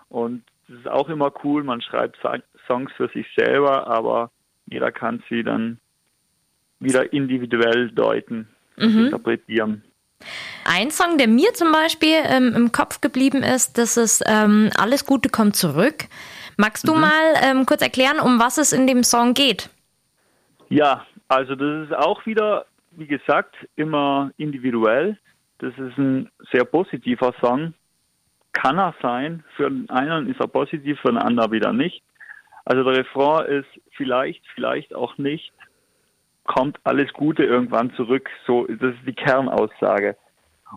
Und 0.09 0.43
das 0.69 0.79
ist 0.79 0.89
auch 0.89 1.09
immer 1.09 1.33
cool, 1.45 1.65
man 1.65 1.81
schreibt 1.81 2.19
Songs 2.67 2.93
für 2.97 3.09
sich 3.09 3.27
selber, 3.37 3.87
aber 3.87 4.31
jeder 4.67 4.93
kann 4.93 5.23
sie 5.29 5.43
dann 5.43 5.79
wieder 6.81 7.13
individuell 7.13 7.91
deuten, 7.91 8.49
mhm. 8.77 9.07
interpretieren. 9.07 9.85
Ein 10.65 10.91
Song, 10.91 11.17
der 11.19 11.29
mir 11.29 11.53
zum 11.55 11.73
Beispiel 11.73 12.17
ähm, 12.25 12.53
im 12.55 12.73
Kopf 12.73 13.01
geblieben 13.01 13.43
ist, 13.43 13.79
das 13.79 13.97
ist 13.97 14.23
ähm, 14.27 14.71
Alles 14.77 15.07
Gute 15.07 15.29
kommt 15.29 15.57
zurück. 15.57 16.05
Magst 16.57 16.87
du 16.87 16.95
mhm. 16.95 17.01
mal 17.01 17.35
ähm, 17.43 17.67
kurz 17.67 17.83
erklären, 17.83 18.21
um 18.21 18.39
was 18.39 18.59
es 18.59 18.73
in 18.73 18.87
dem 18.87 19.03
Song 19.03 19.35
geht? 19.35 19.71
Ja, 20.69 21.07
also 21.29 21.55
das 21.55 21.89
ist 21.89 21.95
auch 21.95 22.27
wieder, 22.27 22.67
wie 22.93 23.07
gesagt, 23.07 23.55
immer 23.77 24.31
individuell. 24.37 25.19
Das 25.59 25.73
ist 25.75 25.97
ein 25.99 26.31
sehr 26.53 26.65
positiver 26.65 27.35
Song. 27.41 27.75
Kann 28.53 28.79
er 28.79 28.95
sein. 29.01 29.45
Für 29.57 29.71
den 29.71 29.89
einen 29.91 30.29
ist 30.29 30.41
er 30.41 30.49
positiv, 30.49 30.99
für 31.01 31.09
den 31.09 31.19
anderen 31.19 31.53
wieder 31.53 31.73
nicht. 31.73 32.03
Also 32.65 32.85
der 32.85 32.99
Refrain 32.99 33.47
ist 33.47 33.69
vielleicht, 33.97 34.43
vielleicht 34.55 34.95
auch 34.95 35.17
nicht. 35.19 35.53
Kommt 36.45 36.79
alles 36.85 37.13
Gute 37.13 37.45
irgendwann 37.45 37.93
zurück. 37.95 38.29
So, 38.47 38.67
das 38.67 38.95
ist 38.95 39.07
die 39.07 39.15
Kernaussage. 39.15 40.17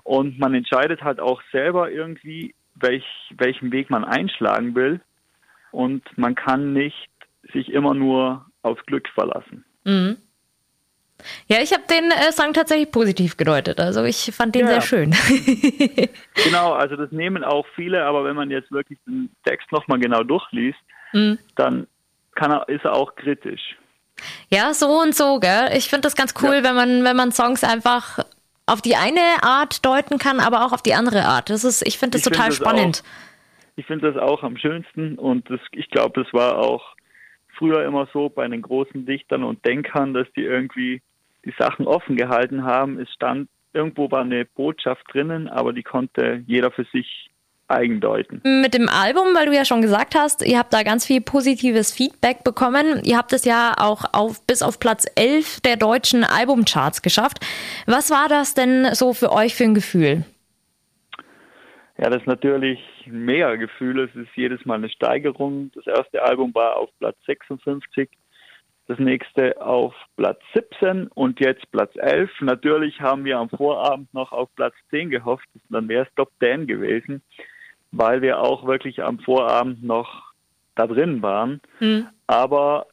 Und 0.04 0.40
man 0.40 0.54
entscheidet 0.54 1.04
halt 1.04 1.20
auch 1.20 1.42
selber 1.52 1.92
irgendwie, 1.92 2.56
welch, 2.76 3.06
welchen 3.38 3.72
Weg 3.72 3.90
man 3.90 4.04
einschlagen 4.04 4.76
will 4.76 5.00
und 5.72 6.04
man 6.18 6.36
kann 6.36 6.74
nicht 6.74 7.10
sich 7.54 7.72
immer 7.72 7.94
nur 7.94 8.46
aufs 8.62 8.86
Glück 8.86 9.08
verlassen. 9.10 9.66
Mhm. 9.84 10.18
Ja, 11.48 11.62
ich 11.62 11.72
habe 11.72 11.84
den 11.90 12.12
äh, 12.12 12.32
Song 12.32 12.54
tatsächlich 12.54 12.92
positiv 12.92 13.38
gedeutet. 13.38 13.80
Also 13.80 14.04
ich 14.04 14.32
fand 14.34 14.56
den 14.56 14.68
ja. 14.68 14.74
sehr 14.74 14.82
schön. 14.82 15.12
genau, 16.44 16.74
also 16.74 16.96
das 16.96 17.12
nehmen 17.12 17.44
auch 17.44 17.66
viele, 17.76 18.04
aber 18.04 18.26
wenn 18.26 18.36
man 18.36 18.52
jetzt 18.52 18.72
wirklich 18.72 19.00
den 19.06 19.30
Text 19.46 19.72
nochmal 19.72 20.00
genau 20.00 20.24
durchliest, 20.24 20.80
mhm. 21.14 21.38
dann 21.56 21.88
er, 22.36 22.68
ist 22.68 22.84
er 22.84 22.94
auch 22.94 23.16
kritisch. 23.16 23.78
Ja, 24.50 24.74
so 24.74 25.02
und 25.02 25.16
so, 25.16 25.40
gell? 25.40 25.70
Ich 25.76 25.90
finde 25.90 26.02
das 26.02 26.16
ganz 26.16 26.34
cool, 26.42 26.56
ja. 26.56 26.64
wenn 26.64 26.76
man, 26.76 27.04
wenn 27.04 27.16
man 27.16 27.32
Songs 27.32 27.64
einfach 27.64 28.20
auf 28.66 28.82
die 28.82 28.96
eine 28.96 29.44
Art 29.44 29.86
deuten 29.86 30.18
kann, 30.18 30.40
aber 30.40 30.66
auch 30.66 30.72
auf 30.72 30.82
die 30.82 30.94
andere 30.94 31.26
Art. 31.26 31.50
Das 31.50 31.64
ist, 31.64 31.86
ich 31.86 31.98
finde 31.98 32.18
das 32.18 32.26
ich 32.26 32.32
total 32.32 32.52
find 32.52 32.56
spannend. 32.56 33.04
Auch, 33.04 33.74
ich 33.76 33.86
finde 33.86 34.12
das 34.12 34.22
auch 34.22 34.44
am 34.44 34.58
schönsten 34.58 35.18
und 35.18 35.50
das, 35.50 35.60
ich 35.72 35.90
glaube, 35.90 36.24
das 36.24 36.32
war 36.34 36.60
auch 36.60 36.96
früher 37.58 37.84
immer 37.86 38.08
so 38.14 38.30
bei 38.30 38.48
den 38.48 38.62
großen 38.62 39.06
Dichtern 39.06 39.44
und 39.44 39.66
Denkern, 39.66 40.14
dass 40.14 40.28
die 40.36 40.44
irgendwie 40.44 41.02
die 41.46 41.54
Sachen 41.58 41.88
offen 41.88 42.16
gehalten 42.16 42.64
haben. 42.64 43.00
Es 43.00 43.12
stand 43.12 43.50
irgendwo 43.74 44.10
war 44.12 44.22
eine 44.22 44.46
Botschaft 44.46 45.04
drinnen, 45.12 45.50
aber 45.50 45.74
die 45.74 45.84
konnte 45.84 46.44
jeder 46.46 46.72
für 46.72 46.86
sich 46.86 47.32
eigendeuten. 47.68 48.42
Mit 48.44 48.74
dem 48.74 48.90
Album, 48.90 49.34
weil 49.36 49.46
du 49.46 49.56
ja 49.56 49.66
schon 49.66 49.82
gesagt 49.82 50.16
hast, 50.16 50.46
ihr 50.46 50.60
habt 50.60 50.74
da 50.74 50.84
ganz 50.84 51.06
viel 51.06 51.22
positives 51.22 51.92
Feedback 51.92 52.44
bekommen. 52.44 53.02
Ihr 53.04 53.18
habt 53.18 53.34
es 53.34 53.46
ja 53.46 53.74
auch 53.78 54.06
auf, 54.14 54.46
bis 54.46 54.62
auf 54.62 54.80
Platz 54.80 55.06
11 55.16 55.62
der 55.62 55.78
deutschen 55.78 56.24
Albumcharts 56.24 57.02
geschafft. 57.02 57.40
Was 57.86 58.12
war 58.12 58.28
das 58.30 58.54
denn 58.54 58.94
so 58.94 59.14
für 59.14 59.32
euch 59.32 59.56
für 59.56 59.64
ein 59.64 59.74
Gefühl? 59.74 60.26
Ja, 61.98 62.10
das 62.10 62.22
ist 62.22 62.28
natürlich 62.28 62.80
ein 63.06 63.26
mega 63.26 63.56
Gefühl. 63.56 64.00
Es 64.00 64.16
ist 64.16 64.36
jedes 64.36 64.66
Mal 64.66 64.76
eine 64.76 64.90
Steigerung. 64.90 65.72
Das 65.76 65.86
erste 65.88 66.24
Album 66.24 66.54
war 66.54 66.78
auf 66.78 66.90
Platz 67.00 67.16
56, 67.28 68.10
das 68.88 69.00
nächste 69.00 69.62
auf 69.62 69.94
Platz 70.18 70.42
17 70.54 71.08
und 71.08 71.40
jetzt 71.40 71.70
Platz 71.72 71.96
11. 71.96 72.30
Natürlich 72.42 73.00
haben 73.00 73.24
wir 73.26 73.38
am 73.38 73.50
Vorabend 73.50 74.14
noch 74.14 74.32
auf 74.32 74.50
Platz 74.56 74.74
10 74.90 75.12
gehofft, 75.12 75.48
dann 75.70 75.88
wäre 75.88 76.06
es 76.06 76.16
Top 76.16 76.32
10 76.42 76.68
gewesen, 76.68 77.22
weil 77.94 78.22
wir 78.22 78.40
auch 78.40 78.66
wirklich 78.66 79.04
am 79.04 79.20
Vorabend 79.20 79.84
noch 79.84 80.34
da 80.76 80.88
drin 80.88 81.22
waren. 81.22 81.62
Mhm. 81.80 82.08
Aber 82.28 82.88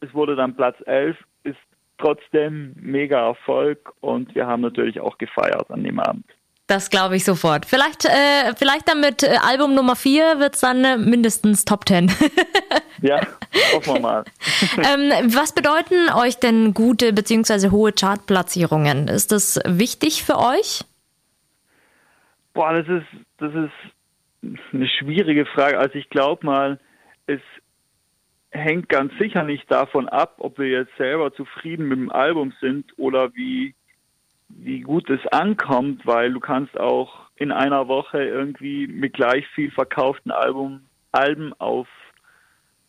es 0.00 0.12
wurde 0.12 0.36
dann 0.36 0.56
Platz 0.56 0.76
11, 0.84 1.16
ist 1.44 1.56
trotzdem 1.98 2.74
mega 2.76 3.28
Erfolg 3.28 3.92
und 4.00 4.34
wir 4.34 4.46
haben 4.46 4.60
natürlich 4.60 5.00
auch 5.00 5.16
gefeiert 5.18 5.70
an 5.70 5.84
dem 5.84 6.00
Abend. 6.00 6.24
Das 6.66 6.90
glaube 6.90 7.16
ich 7.16 7.24
sofort. 7.24 7.66
Vielleicht, 7.66 8.04
äh, 8.04 8.54
vielleicht 8.56 8.88
dann 8.88 9.00
mit 9.00 9.22
äh, 9.22 9.36
Album 9.42 9.74
Nummer 9.74 9.96
4 9.96 10.38
wird 10.38 10.54
es 10.54 10.60
dann 10.60 10.84
äh, 10.84 10.96
mindestens 10.98 11.64
Top 11.64 11.86
10. 11.86 12.12
ja, 13.02 13.20
hoffen 13.74 13.94
wir 13.94 14.00
mal. 14.00 14.24
ähm, 14.76 15.34
was 15.34 15.52
bedeuten 15.52 16.10
euch 16.14 16.38
denn 16.38 16.74
gute 16.74 17.12
bzw. 17.12 17.70
hohe 17.70 17.92
Chartplatzierungen? 17.92 19.08
Ist 19.08 19.32
das 19.32 19.60
wichtig 19.66 20.22
für 20.22 20.38
euch? 20.38 20.84
Boah, 22.54 22.72
das 22.72 22.86
ist, 22.86 23.06
das 23.38 23.52
ist 23.52 23.72
eine 24.42 24.88
schwierige 24.88 25.46
Frage. 25.46 25.78
Also 25.78 25.96
ich 25.96 26.08
glaube 26.08 26.46
mal, 26.46 26.80
es 27.26 27.40
hängt 28.50 28.88
ganz 28.88 29.12
sicher 29.18 29.44
nicht 29.44 29.70
davon 29.70 30.08
ab, 30.08 30.36
ob 30.38 30.58
wir 30.58 30.68
jetzt 30.68 30.96
selber 30.96 31.32
zufrieden 31.32 31.88
mit 31.88 31.98
dem 31.98 32.10
Album 32.10 32.52
sind 32.60 32.92
oder 32.98 33.34
wie 33.34 33.74
wie 34.56 34.80
gut 34.80 35.08
es 35.10 35.24
ankommt, 35.28 36.06
weil 36.06 36.32
du 36.32 36.40
kannst 36.40 36.78
auch 36.78 37.28
in 37.36 37.52
einer 37.52 37.88
Woche 37.88 38.22
irgendwie 38.22 38.86
mit 38.86 39.14
gleich 39.14 39.46
viel 39.48 39.70
verkauften 39.70 40.30
Album, 40.30 40.82
Alben 41.12 41.52
auf 41.58 41.88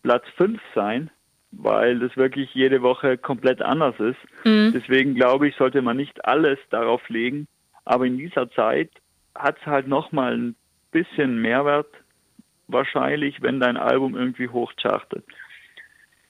Platz 0.04 0.26
5 0.38 0.60
sein, 0.76 1.10
weil 1.52 2.00
das 2.00 2.16
wirklich 2.18 2.54
jede 2.54 2.82
Woche 2.82 3.18
komplett 3.18 3.62
anders 3.62 3.96
ist. 4.00 4.18
Mhm. 4.46 4.72
Deswegen 4.74 5.16
glaube 5.16 5.48
ich, 5.48 5.56
sollte 5.56 5.82
man 5.82 5.98
nicht 5.98 6.26
alles 6.26 6.60
darauf 6.70 7.08
legen. 7.10 7.48
Aber 7.86 8.06
in 8.06 8.18
dieser 8.18 8.50
Zeit 8.52 8.90
hat 9.36 9.58
es 9.60 9.66
halt 9.66 9.88
nochmal 9.88 10.38
ein 10.38 10.56
bisschen 10.92 11.42
Mehrwert 11.42 11.88
wahrscheinlich, 12.68 13.42
wenn 13.42 13.60
dein 13.60 13.78
Album 13.78 14.16
irgendwie 14.16 14.48
hochchartet. 14.48 15.26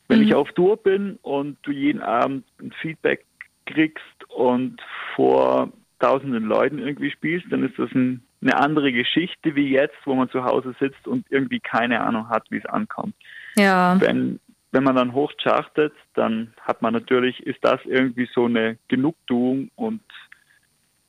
Wenn 0.07 0.19
mhm. 0.19 0.27
ich 0.27 0.35
auf 0.35 0.51
Tour 0.53 0.77
bin 0.77 1.17
und 1.21 1.57
du 1.63 1.71
jeden 1.71 2.01
Abend 2.01 2.45
ein 2.59 2.71
Feedback 2.81 3.25
kriegst 3.65 4.29
und 4.29 4.81
vor 5.15 5.71
tausenden 5.99 6.45
Leuten 6.45 6.79
irgendwie 6.79 7.11
spielst, 7.11 7.45
dann 7.51 7.63
ist 7.63 7.77
das 7.77 7.91
ein, 7.91 8.23
eine 8.41 8.57
andere 8.57 8.91
Geschichte 8.91 9.55
wie 9.55 9.69
jetzt, 9.69 9.95
wo 10.05 10.15
man 10.15 10.29
zu 10.29 10.43
Hause 10.43 10.75
sitzt 10.79 11.07
und 11.07 11.25
irgendwie 11.29 11.59
keine 11.59 12.01
Ahnung 12.01 12.27
hat, 12.29 12.43
wie 12.49 12.57
es 12.57 12.65
ankommt. 12.65 13.13
Ja. 13.55 13.95
Wenn, 13.99 14.39
wenn 14.71 14.83
man 14.83 14.95
dann 14.95 15.13
hochchartet, 15.13 15.93
dann 16.15 16.53
hat 16.61 16.81
man 16.81 16.93
natürlich, 16.93 17.45
ist 17.45 17.63
das 17.63 17.79
irgendwie 17.85 18.27
so 18.33 18.45
eine 18.45 18.77
Genugtuung 18.87 19.69
und 19.75 20.01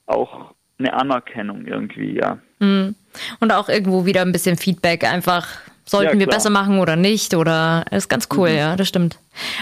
auch 0.06 0.54
eine 0.84 0.94
Anerkennung 0.94 1.66
irgendwie, 1.66 2.16
ja. 2.16 2.38
Mhm. 2.58 2.94
Und 3.40 3.52
auch 3.52 3.68
irgendwo 3.68 4.06
wieder 4.06 4.22
ein 4.22 4.32
bisschen 4.32 4.56
Feedback, 4.56 5.04
einfach 5.04 5.46
sollten 5.84 6.20
ja, 6.20 6.26
wir 6.26 6.26
besser 6.26 6.50
machen 6.50 6.78
oder 6.78 6.96
nicht 6.96 7.34
oder 7.34 7.84
ist 7.90 8.08
ganz 8.08 8.28
cool, 8.36 8.50
mhm. 8.50 8.56
ja, 8.56 8.76
das 8.76 8.88
stimmt. 8.88 9.18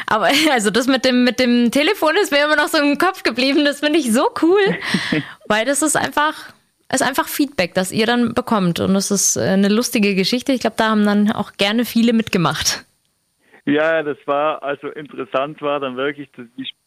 Aber 0.07 0.29
also 0.53 0.71
das 0.71 0.87
mit 0.87 1.05
dem 1.05 1.25
mit 1.25 1.41
dem 1.41 1.71
Telefon 1.71 2.15
ist 2.23 2.31
mir 2.31 2.45
immer 2.45 2.57
noch 2.57 2.69
so 2.69 2.79
im 2.79 2.99
Kopf 2.99 3.23
geblieben, 3.23 3.65
das 3.65 3.81
finde 3.81 3.99
ich 3.99 4.12
so 4.12 4.31
cool, 4.43 4.61
weil 5.47 5.65
das 5.65 5.83
ist 5.83 5.97
einfach 5.97 6.35
ist 6.93 7.03
einfach 7.03 7.29
Feedback, 7.29 7.75
das 7.75 7.93
ihr 7.93 8.07
dann 8.07 8.35
bekommt 8.35 8.81
und 8.81 8.95
das 8.95 9.12
ist 9.12 9.39
eine 9.39 9.69
lustige 9.69 10.17
Geschichte. 10.17 10.53
Ich 10.53 10.61
glaube, 10.61 10.75
da 10.77 10.91
haben 10.91 11.07
dann 11.07 11.31
auch 11.31 11.53
gerne 11.53 11.85
viele 11.85 12.12
mitgemacht. 12.12 12.85
Ja, 13.65 14.03
das 14.03 14.17
war 14.27 14.62
also 14.65 14.89
interessant 14.89 15.62
war 15.62 15.79
dann 15.79 15.97
wirklich 15.97 16.29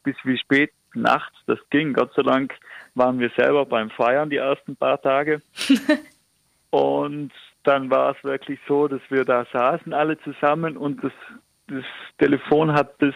bis 0.03 0.15
wie 0.23 0.37
spät 0.37 0.71
nachts 0.95 1.37
das 1.47 1.59
ging. 1.69 1.93
Gott 1.93 2.13
sei 2.15 2.23
Dank 2.23 2.53
waren 2.95 3.19
wir 3.19 3.31
selber 3.35 3.65
beim 3.65 3.89
Feiern 3.89 4.29
die 4.29 4.37
ersten 4.37 4.75
paar 4.75 5.01
Tage. 5.01 5.41
und 6.69 7.31
dann 7.63 7.89
war 7.89 8.15
es 8.15 8.23
wirklich 8.23 8.59
so, 8.67 8.87
dass 8.87 9.01
wir 9.09 9.25
da 9.25 9.45
saßen 9.51 9.93
alle 9.93 10.19
zusammen 10.19 10.77
und 10.77 11.03
das, 11.03 11.13
das 11.67 11.85
Telefon 12.17 12.73
hat 12.73 12.97
bis 12.97 13.15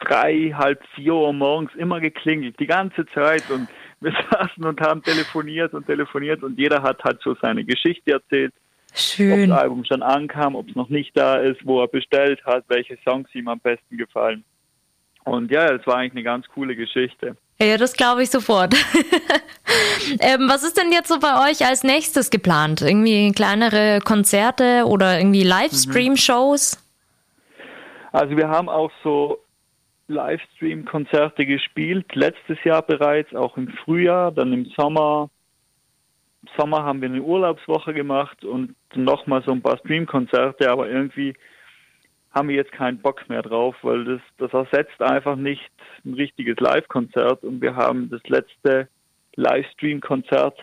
drei, 0.00 0.52
halb 0.54 0.82
vier 0.94 1.14
Uhr 1.14 1.32
morgens 1.32 1.74
immer 1.74 2.00
geklingelt, 2.00 2.58
die 2.60 2.66
ganze 2.66 3.06
Zeit 3.06 3.50
und 3.50 3.68
wir 4.00 4.12
saßen 4.30 4.64
und 4.64 4.80
haben 4.80 5.02
telefoniert 5.02 5.74
und 5.74 5.86
telefoniert 5.86 6.42
und 6.42 6.58
jeder 6.58 6.82
hat 6.82 7.02
halt 7.02 7.20
so 7.22 7.34
seine 7.40 7.64
Geschichte 7.64 8.12
erzählt. 8.12 8.54
Schön. 8.94 9.32
Ob 9.42 9.48
das 9.48 9.58
Album 9.58 9.84
schon 9.84 10.02
ankam, 10.02 10.54
ob 10.54 10.68
es 10.68 10.74
noch 10.74 10.88
nicht 10.88 11.16
da 11.16 11.36
ist, 11.36 11.64
wo 11.66 11.82
er 11.82 11.88
bestellt 11.88 12.44
hat, 12.46 12.64
welche 12.68 12.96
Songs 13.04 13.28
ihm 13.34 13.48
am 13.48 13.60
besten 13.60 13.96
gefallen. 13.96 14.44
Und 15.28 15.50
ja, 15.50 15.66
es 15.66 15.86
war 15.86 15.96
eigentlich 15.96 16.12
eine 16.12 16.22
ganz 16.22 16.46
coole 16.48 16.74
Geschichte. 16.74 17.36
Ja, 17.60 17.76
das 17.76 17.94
glaube 17.94 18.22
ich 18.22 18.30
sofort. 18.30 18.74
ähm, 20.20 20.48
was 20.48 20.62
ist 20.62 20.78
denn 20.78 20.92
jetzt 20.92 21.08
so 21.08 21.18
bei 21.18 21.50
euch 21.50 21.66
als 21.66 21.82
nächstes 21.82 22.30
geplant? 22.30 22.80
Irgendwie 22.80 23.32
kleinere 23.32 24.00
Konzerte 24.04 24.84
oder 24.86 25.18
irgendwie 25.18 25.42
Livestream-Shows? 25.42 26.82
Also 28.12 28.36
wir 28.36 28.48
haben 28.48 28.68
auch 28.68 28.90
so 29.02 29.38
Livestream-Konzerte 30.06 31.44
gespielt, 31.44 32.14
letztes 32.14 32.62
Jahr 32.64 32.82
bereits, 32.82 33.34
auch 33.34 33.56
im 33.56 33.68
Frühjahr, 33.68 34.32
dann 34.32 34.52
im 34.52 34.64
Sommer. 34.76 35.28
Im 36.42 36.48
Sommer 36.56 36.84
haben 36.84 37.02
wir 37.02 37.08
eine 37.10 37.20
Urlaubswoche 37.20 37.92
gemacht 37.92 38.44
und 38.44 38.74
nochmal 38.94 39.42
so 39.44 39.52
ein 39.52 39.60
paar 39.60 39.78
Stream-Konzerte, 39.78 40.70
aber 40.70 40.88
irgendwie 40.88 41.34
haben 42.30 42.48
wir 42.48 42.56
jetzt 42.56 42.72
keinen 42.72 42.98
Bock 42.98 43.28
mehr 43.28 43.42
drauf, 43.42 43.76
weil 43.82 44.04
das, 44.04 44.20
das 44.38 44.52
ersetzt 44.52 45.00
einfach 45.00 45.36
nicht 45.36 45.70
ein 46.04 46.14
richtiges 46.14 46.58
Live-Konzert 46.60 47.42
und 47.42 47.60
wir 47.60 47.74
haben 47.74 48.10
das 48.10 48.22
letzte 48.28 48.88
Livestream-Konzert 49.36 50.58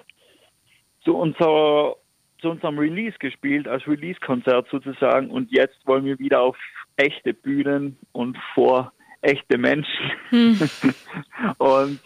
zu 1.03 1.15
unserer 1.15 1.95
zu 2.39 2.51
unserem 2.51 2.77
Release 2.77 3.17
gespielt, 3.17 3.67
als 3.67 3.87
Release-Konzert 3.87 4.67
sozusagen 4.69 5.31
und 5.31 5.51
jetzt 5.51 5.77
wollen 5.87 6.05
wir 6.05 6.19
wieder 6.19 6.41
auf 6.41 6.57
echte 6.97 7.33
Bühnen 7.33 7.97
und 8.11 8.37
vor 8.53 8.91
echte 9.21 9.57
Menschen. 9.57 10.11
Hm. 10.29 10.59
und 11.57 11.99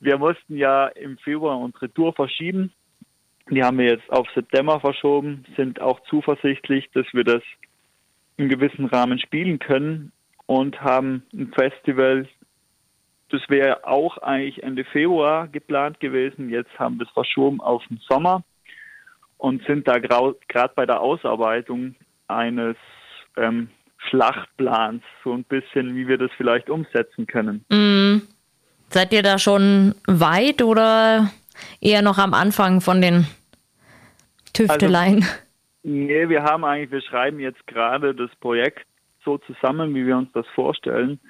wir 0.00 0.18
mussten 0.18 0.56
ja 0.56 0.86
im 0.88 1.18
Februar 1.18 1.58
unsere 1.58 1.92
Tour 1.92 2.12
verschieben. 2.12 2.72
Die 3.50 3.62
haben 3.62 3.78
wir 3.78 3.86
jetzt 3.86 4.10
auf 4.10 4.26
September 4.34 4.80
verschoben, 4.80 5.44
sind 5.56 5.80
auch 5.80 6.00
zuversichtlich, 6.08 6.88
dass 6.92 7.06
wir 7.12 7.24
das 7.24 7.42
im 8.36 8.48
gewissen 8.48 8.86
Rahmen 8.86 9.18
spielen 9.18 9.58
können 9.58 10.12
und 10.46 10.80
haben 10.80 11.22
ein 11.32 11.52
Festival, 11.54 12.28
das 13.30 13.42
wäre 13.48 13.86
auch 13.86 14.18
eigentlich 14.18 14.62
Ende 14.62 14.84
Februar 14.84 15.48
geplant 15.48 16.00
gewesen. 16.00 16.48
Jetzt 16.48 16.78
haben 16.78 16.98
wir 16.98 17.06
es 17.06 17.12
verschoben 17.12 17.60
auf 17.60 17.82
den 17.88 18.00
Sommer 18.08 18.44
und 19.38 19.64
sind 19.66 19.88
da 19.88 19.98
gerade 19.98 20.72
bei 20.74 20.86
der 20.86 21.00
Ausarbeitung 21.00 21.96
eines 22.28 22.76
ähm, 23.36 23.68
Schlachtplans, 24.08 25.02
so 25.24 25.32
ein 25.32 25.44
bisschen, 25.44 25.96
wie 25.96 26.06
wir 26.06 26.18
das 26.18 26.30
vielleicht 26.36 26.70
umsetzen 26.70 27.26
können. 27.26 27.64
Mm. 27.68 28.22
Seid 28.88 29.12
ihr 29.12 29.22
da 29.22 29.38
schon 29.38 29.96
weit 30.06 30.62
oder 30.62 31.30
eher 31.80 32.02
noch 32.02 32.18
am 32.18 32.34
Anfang 32.34 32.80
von 32.80 33.00
den 33.00 33.26
Tüfteleien? 34.52 35.24
Also, 35.24 35.45
Nee, 35.88 36.28
wir 36.28 36.42
haben 36.42 36.64
eigentlich, 36.64 36.90
wir 36.90 37.00
schreiben 37.00 37.38
jetzt 37.38 37.64
gerade 37.68 38.12
das 38.12 38.34
Projekt 38.40 38.84
so 39.24 39.38
zusammen, 39.38 39.94
wie 39.94 40.04
wir 40.04 40.16
uns 40.16 40.32
das 40.32 40.46
vorstellen 40.48 41.20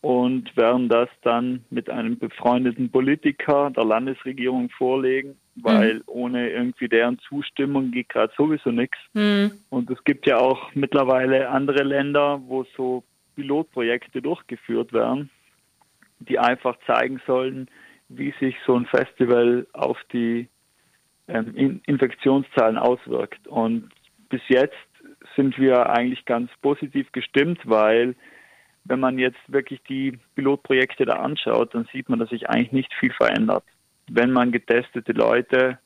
und 0.00 0.56
werden 0.56 0.88
das 0.88 1.08
dann 1.22 1.64
mit 1.70 1.88
einem 1.88 2.18
befreundeten 2.18 2.90
Politiker 2.90 3.70
der 3.70 3.84
Landesregierung 3.84 4.70
vorlegen, 4.70 5.36
weil 5.54 5.94
mhm. 5.94 6.02
ohne 6.06 6.50
irgendwie 6.50 6.88
deren 6.88 7.20
Zustimmung 7.20 7.92
geht 7.92 8.08
gerade 8.08 8.32
sowieso 8.36 8.72
nichts. 8.72 8.98
Mhm. 9.12 9.52
Und 9.70 9.88
es 9.88 10.02
gibt 10.02 10.26
ja 10.26 10.38
auch 10.38 10.74
mittlerweile 10.74 11.48
andere 11.48 11.84
Länder, 11.84 12.42
wo 12.44 12.64
so 12.76 13.04
Pilotprojekte 13.36 14.20
durchgeführt 14.20 14.92
werden, 14.92 15.30
die 16.18 16.40
einfach 16.40 16.76
zeigen 16.88 17.22
sollen, 17.24 17.70
wie 18.08 18.34
sich 18.40 18.56
so 18.66 18.74
ein 18.74 18.86
Festival 18.86 19.64
auf 19.72 19.98
die 20.12 20.48
Infektionszahlen 21.32 22.78
auswirkt. 22.78 23.46
Und 23.48 23.88
bis 24.28 24.42
jetzt 24.48 24.76
sind 25.36 25.58
wir 25.58 25.90
eigentlich 25.90 26.24
ganz 26.24 26.50
positiv 26.60 27.10
gestimmt, 27.12 27.60
weil 27.64 28.14
wenn 28.84 29.00
man 29.00 29.18
jetzt 29.18 29.38
wirklich 29.46 29.80
die 29.88 30.18
Pilotprojekte 30.34 31.04
da 31.04 31.14
anschaut, 31.14 31.74
dann 31.74 31.88
sieht 31.92 32.08
man, 32.08 32.18
dass 32.18 32.30
sich 32.30 32.48
eigentlich 32.48 32.72
nicht 32.72 32.92
viel 32.94 33.12
verändert. 33.12 33.64
Wenn 34.10 34.32
man 34.32 34.50
getestete 34.50 35.12
Leute 35.12 35.78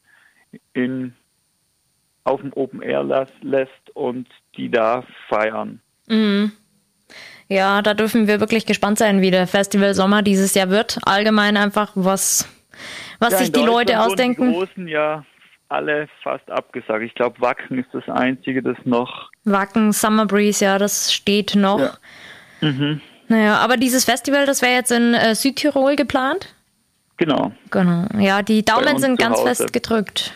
in, 0.72 1.14
auf 2.24 2.40
dem 2.40 2.52
Open 2.54 2.80
Air 2.82 3.28
lässt 3.42 3.90
und 3.94 4.28
die 4.56 4.70
da 4.70 5.04
feiern. 5.28 5.80
Mhm. 6.08 6.52
Ja, 7.48 7.82
da 7.82 7.94
dürfen 7.94 8.26
wir 8.26 8.40
wirklich 8.40 8.66
gespannt 8.66 8.98
sein, 8.98 9.20
wie 9.20 9.30
der 9.30 9.46
Festival 9.46 9.94
Sommer 9.94 10.22
dieses 10.22 10.54
Jahr 10.54 10.70
wird. 10.70 10.98
Allgemein 11.04 11.56
einfach, 11.56 11.92
was, 11.94 12.48
was 13.20 13.32
ja, 13.32 13.38
sich 13.38 13.52
die 13.52 13.62
Leute 13.62 14.00
ausdenken. 14.00 14.48
Die 14.48 14.54
großen 14.54 14.88
ja 14.88 15.24
alle 15.68 16.08
fast 16.22 16.48
abgesagt. 16.50 17.02
Ich 17.02 17.14
glaube, 17.14 17.40
Wacken 17.40 17.78
ist 17.78 17.88
das 17.92 18.08
einzige, 18.08 18.62
das 18.62 18.76
noch. 18.84 19.30
Wacken, 19.44 19.92
Summer 19.92 20.26
Breeze, 20.26 20.64
ja, 20.64 20.78
das 20.78 21.12
steht 21.12 21.54
noch. 21.54 21.80
Ja. 21.80 22.68
Mhm. 22.68 23.00
Naja, 23.28 23.56
aber 23.58 23.76
dieses 23.76 24.04
Festival, 24.04 24.46
das 24.46 24.62
wäre 24.62 24.74
jetzt 24.74 24.92
in 24.92 25.14
äh, 25.14 25.34
Südtirol 25.34 25.96
geplant? 25.96 26.54
Genau. 27.16 27.52
Genau. 27.70 28.06
Ja, 28.18 28.42
die 28.42 28.64
Daumen 28.64 28.98
sind 28.98 29.18
ganz 29.18 29.40
fest 29.40 29.72
gedrückt. 29.72 30.34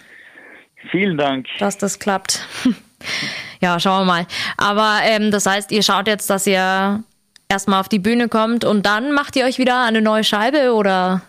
Vielen 0.90 1.18
Dank. 1.18 1.46
Dass 1.58 1.76
das 1.78 1.98
klappt. 1.98 2.46
ja, 3.60 3.78
schauen 3.78 4.06
wir 4.06 4.12
mal. 4.12 4.26
Aber 4.56 5.00
ähm, 5.04 5.30
das 5.30 5.46
heißt, 5.46 5.72
ihr 5.72 5.82
schaut 5.82 6.06
jetzt, 6.06 6.30
dass 6.30 6.46
ihr 6.46 7.04
erstmal 7.48 7.80
auf 7.80 7.88
die 7.88 7.98
Bühne 7.98 8.28
kommt 8.28 8.64
und 8.64 8.86
dann 8.86 9.12
macht 9.12 9.36
ihr 9.36 9.44
euch 9.44 9.58
wieder 9.58 9.84
eine 9.84 10.00
neue 10.00 10.24
Scheibe 10.24 10.72
oder? 10.72 11.22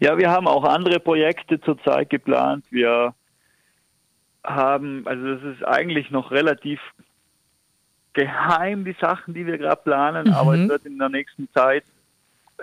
Ja, 0.00 0.16
wir 0.16 0.30
haben 0.30 0.46
auch 0.46 0.64
andere 0.64 1.00
Projekte 1.00 1.60
zurzeit 1.60 2.10
geplant. 2.10 2.64
Wir 2.70 3.14
haben, 4.44 5.06
also 5.06 5.34
das 5.34 5.56
ist 5.56 5.64
eigentlich 5.64 6.10
noch 6.10 6.30
relativ 6.30 6.80
geheim, 8.12 8.84
die 8.84 8.96
Sachen, 9.00 9.34
die 9.34 9.46
wir 9.46 9.58
gerade 9.58 9.82
planen, 9.82 10.28
mhm. 10.28 10.34
aber 10.34 10.54
es 10.54 10.68
wird 10.68 10.86
in 10.86 10.98
der 10.98 11.08
nächsten 11.08 11.48
Zeit 11.52 11.84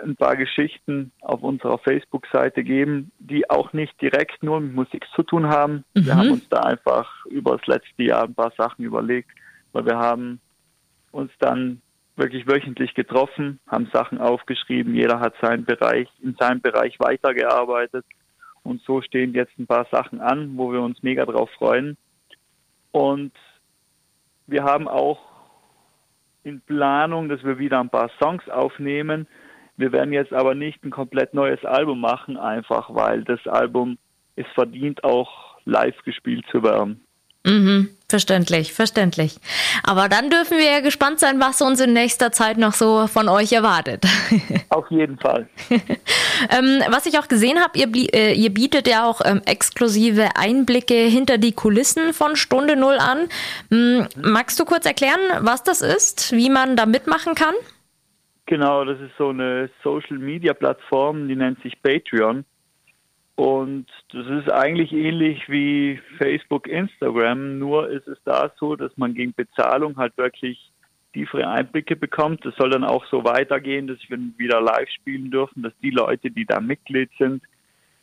ein 0.02 0.16
paar 0.16 0.36
Geschichten 0.36 1.12
auf 1.22 1.42
unserer 1.42 1.78
Facebook-Seite 1.78 2.62
geben, 2.62 3.10
die 3.18 3.48
auch 3.48 3.72
nicht 3.72 3.98
direkt 4.00 4.42
nur 4.42 4.60
mit 4.60 4.74
Musik 4.74 5.06
zu 5.14 5.22
tun 5.22 5.48
haben. 5.48 5.84
Mhm. 5.94 6.06
Wir 6.06 6.16
haben 6.16 6.30
uns 6.32 6.48
da 6.48 6.60
einfach 6.60 7.24
über 7.26 7.56
das 7.56 7.66
letzte 7.66 8.02
Jahr 8.02 8.24
ein 8.24 8.34
paar 8.34 8.52
Sachen 8.56 8.84
überlegt, 8.84 9.30
weil 9.72 9.86
wir 9.86 9.96
haben 9.96 10.40
uns 11.12 11.32
dann 11.38 11.80
wirklich 12.16 12.46
wöchentlich 12.46 12.94
getroffen, 12.94 13.60
haben 13.66 13.88
Sachen 13.92 14.18
aufgeschrieben, 14.18 14.94
jeder 14.94 15.20
hat 15.20 15.34
seinen 15.40 15.64
Bereich, 15.64 16.08
in 16.22 16.34
seinem 16.34 16.60
Bereich 16.60 16.98
weitergearbeitet 16.98 18.04
und 18.66 18.82
so 18.82 19.00
stehen 19.00 19.32
jetzt 19.32 19.56
ein 19.58 19.66
paar 19.66 19.86
Sachen 19.92 20.20
an, 20.20 20.56
wo 20.56 20.72
wir 20.72 20.82
uns 20.82 21.02
mega 21.02 21.24
drauf 21.24 21.48
freuen. 21.52 21.96
Und 22.90 23.32
wir 24.48 24.64
haben 24.64 24.88
auch 24.88 25.20
in 26.42 26.60
Planung, 26.60 27.28
dass 27.28 27.44
wir 27.44 27.58
wieder 27.58 27.78
ein 27.78 27.90
paar 27.90 28.10
Songs 28.20 28.48
aufnehmen. 28.48 29.28
Wir 29.76 29.92
werden 29.92 30.12
jetzt 30.12 30.32
aber 30.32 30.54
nicht 30.54 30.84
ein 30.84 30.90
komplett 30.90 31.32
neues 31.32 31.64
Album 31.64 32.00
machen, 32.00 32.36
einfach 32.36 32.92
weil 32.92 33.22
das 33.22 33.46
Album 33.46 33.98
es 34.34 34.46
verdient 34.54 35.04
auch 35.04 35.58
live 35.64 36.02
gespielt 36.02 36.44
zu 36.50 36.62
werden. 36.62 37.05
Mhm, 37.46 37.90
verständlich, 38.08 38.72
verständlich. 38.72 39.38
Aber 39.84 40.08
dann 40.08 40.30
dürfen 40.30 40.58
wir 40.58 40.68
ja 40.68 40.80
gespannt 40.80 41.20
sein, 41.20 41.38
was 41.38 41.62
uns 41.62 41.80
in 41.80 41.92
nächster 41.92 42.32
Zeit 42.32 42.58
noch 42.58 42.72
so 42.72 43.06
von 43.06 43.28
euch 43.28 43.52
erwartet. 43.52 44.04
Auf 44.68 44.90
jeden 44.90 45.16
Fall. 45.16 45.48
ähm, 45.70 46.82
was 46.90 47.06
ich 47.06 47.20
auch 47.20 47.28
gesehen 47.28 47.60
habe, 47.60 47.78
ihr, 47.78 47.88
äh, 48.12 48.34
ihr, 48.34 48.52
bietet 48.52 48.88
ja 48.88 49.08
auch 49.08 49.20
ähm, 49.24 49.42
exklusive 49.46 50.30
Einblicke 50.34 50.94
hinter 50.94 51.38
die 51.38 51.52
Kulissen 51.52 52.12
von 52.12 52.34
Stunde 52.34 52.74
Null 52.74 52.98
an. 52.98 53.28
Ähm, 53.70 54.08
magst 54.20 54.58
du 54.58 54.64
kurz 54.64 54.84
erklären, 54.84 55.20
was 55.38 55.62
das 55.62 55.82
ist, 55.82 56.32
wie 56.32 56.50
man 56.50 56.74
da 56.74 56.84
mitmachen 56.84 57.36
kann? 57.36 57.54
Genau, 58.46 58.84
das 58.84 59.00
ist 59.00 59.12
so 59.18 59.28
eine 59.28 59.70
Social-Media-Plattform, 59.84 61.28
die 61.28 61.36
nennt 61.36 61.62
sich 61.62 61.80
Patreon. 61.80 62.44
Und 63.36 63.86
das 64.12 64.26
ist 64.26 64.50
eigentlich 64.50 64.92
ähnlich 64.92 65.46
wie 65.48 66.00
Facebook, 66.16 66.66
Instagram, 66.66 67.58
nur 67.58 67.90
ist 67.90 68.08
es 68.08 68.18
da 68.24 68.50
so, 68.58 68.76
dass 68.76 68.96
man 68.96 69.12
gegen 69.12 69.34
Bezahlung 69.34 69.98
halt 69.98 70.16
wirklich 70.16 70.72
tiefere 71.12 71.46
Einblicke 71.46 71.96
bekommt. 71.96 72.46
Das 72.46 72.54
soll 72.56 72.70
dann 72.70 72.82
auch 72.82 73.04
so 73.10 73.24
weitergehen, 73.24 73.86
dass 73.86 73.98
wir 74.08 74.18
wieder 74.38 74.62
live 74.62 74.88
spielen 74.88 75.30
dürfen, 75.30 75.62
dass 75.62 75.74
die 75.82 75.90
Leute, 75.90 76.30
die 76.30 76.46
da 76.46 76.60
Mitglied 76.60 77.10
sind, 77.18 77.42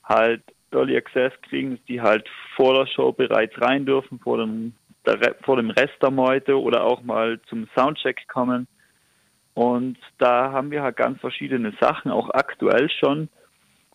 halt 0.04 0.44
Early 0.72 0.98
Access 0.98 1.34
kriegen, 1.50 1.72
dass 1.72 1.86
die 1.86 2.00
halt 2.00 2.30
vor 2.56 2.76
der 2.76 2.88
Show 2.88 3.12
bereits 3.12 3.60
rein 3.60 3.88
dürfen, 3.88 4.20
vor 4.20 4.38
dem, 4.38 4.74
der, 5.06 5.36
vor 5.42 5.58
dem 5.58 5.72
Rest 5.72 5.96
der 6.02 6.12
Meute 6.12 6.62
oder 6.62 6.84
auch 6.84 7.02
mal 7.02 7.40
zum 7.50 7.68
Soundcheck 7.76 8.28
kommen. 8.28 8.68
Und 9.56 9.98
da 10.20 10.52
haben 10.52 10.70
wir 10.70 10.84
halt 10.84 10.98
ganz 10.98 11.20
verschiedene 11.20 11.74
Sachen, 11.80 12.12
auch 12.12 12.30
aktuell 12.32 12.90
schon, 13.00 13.30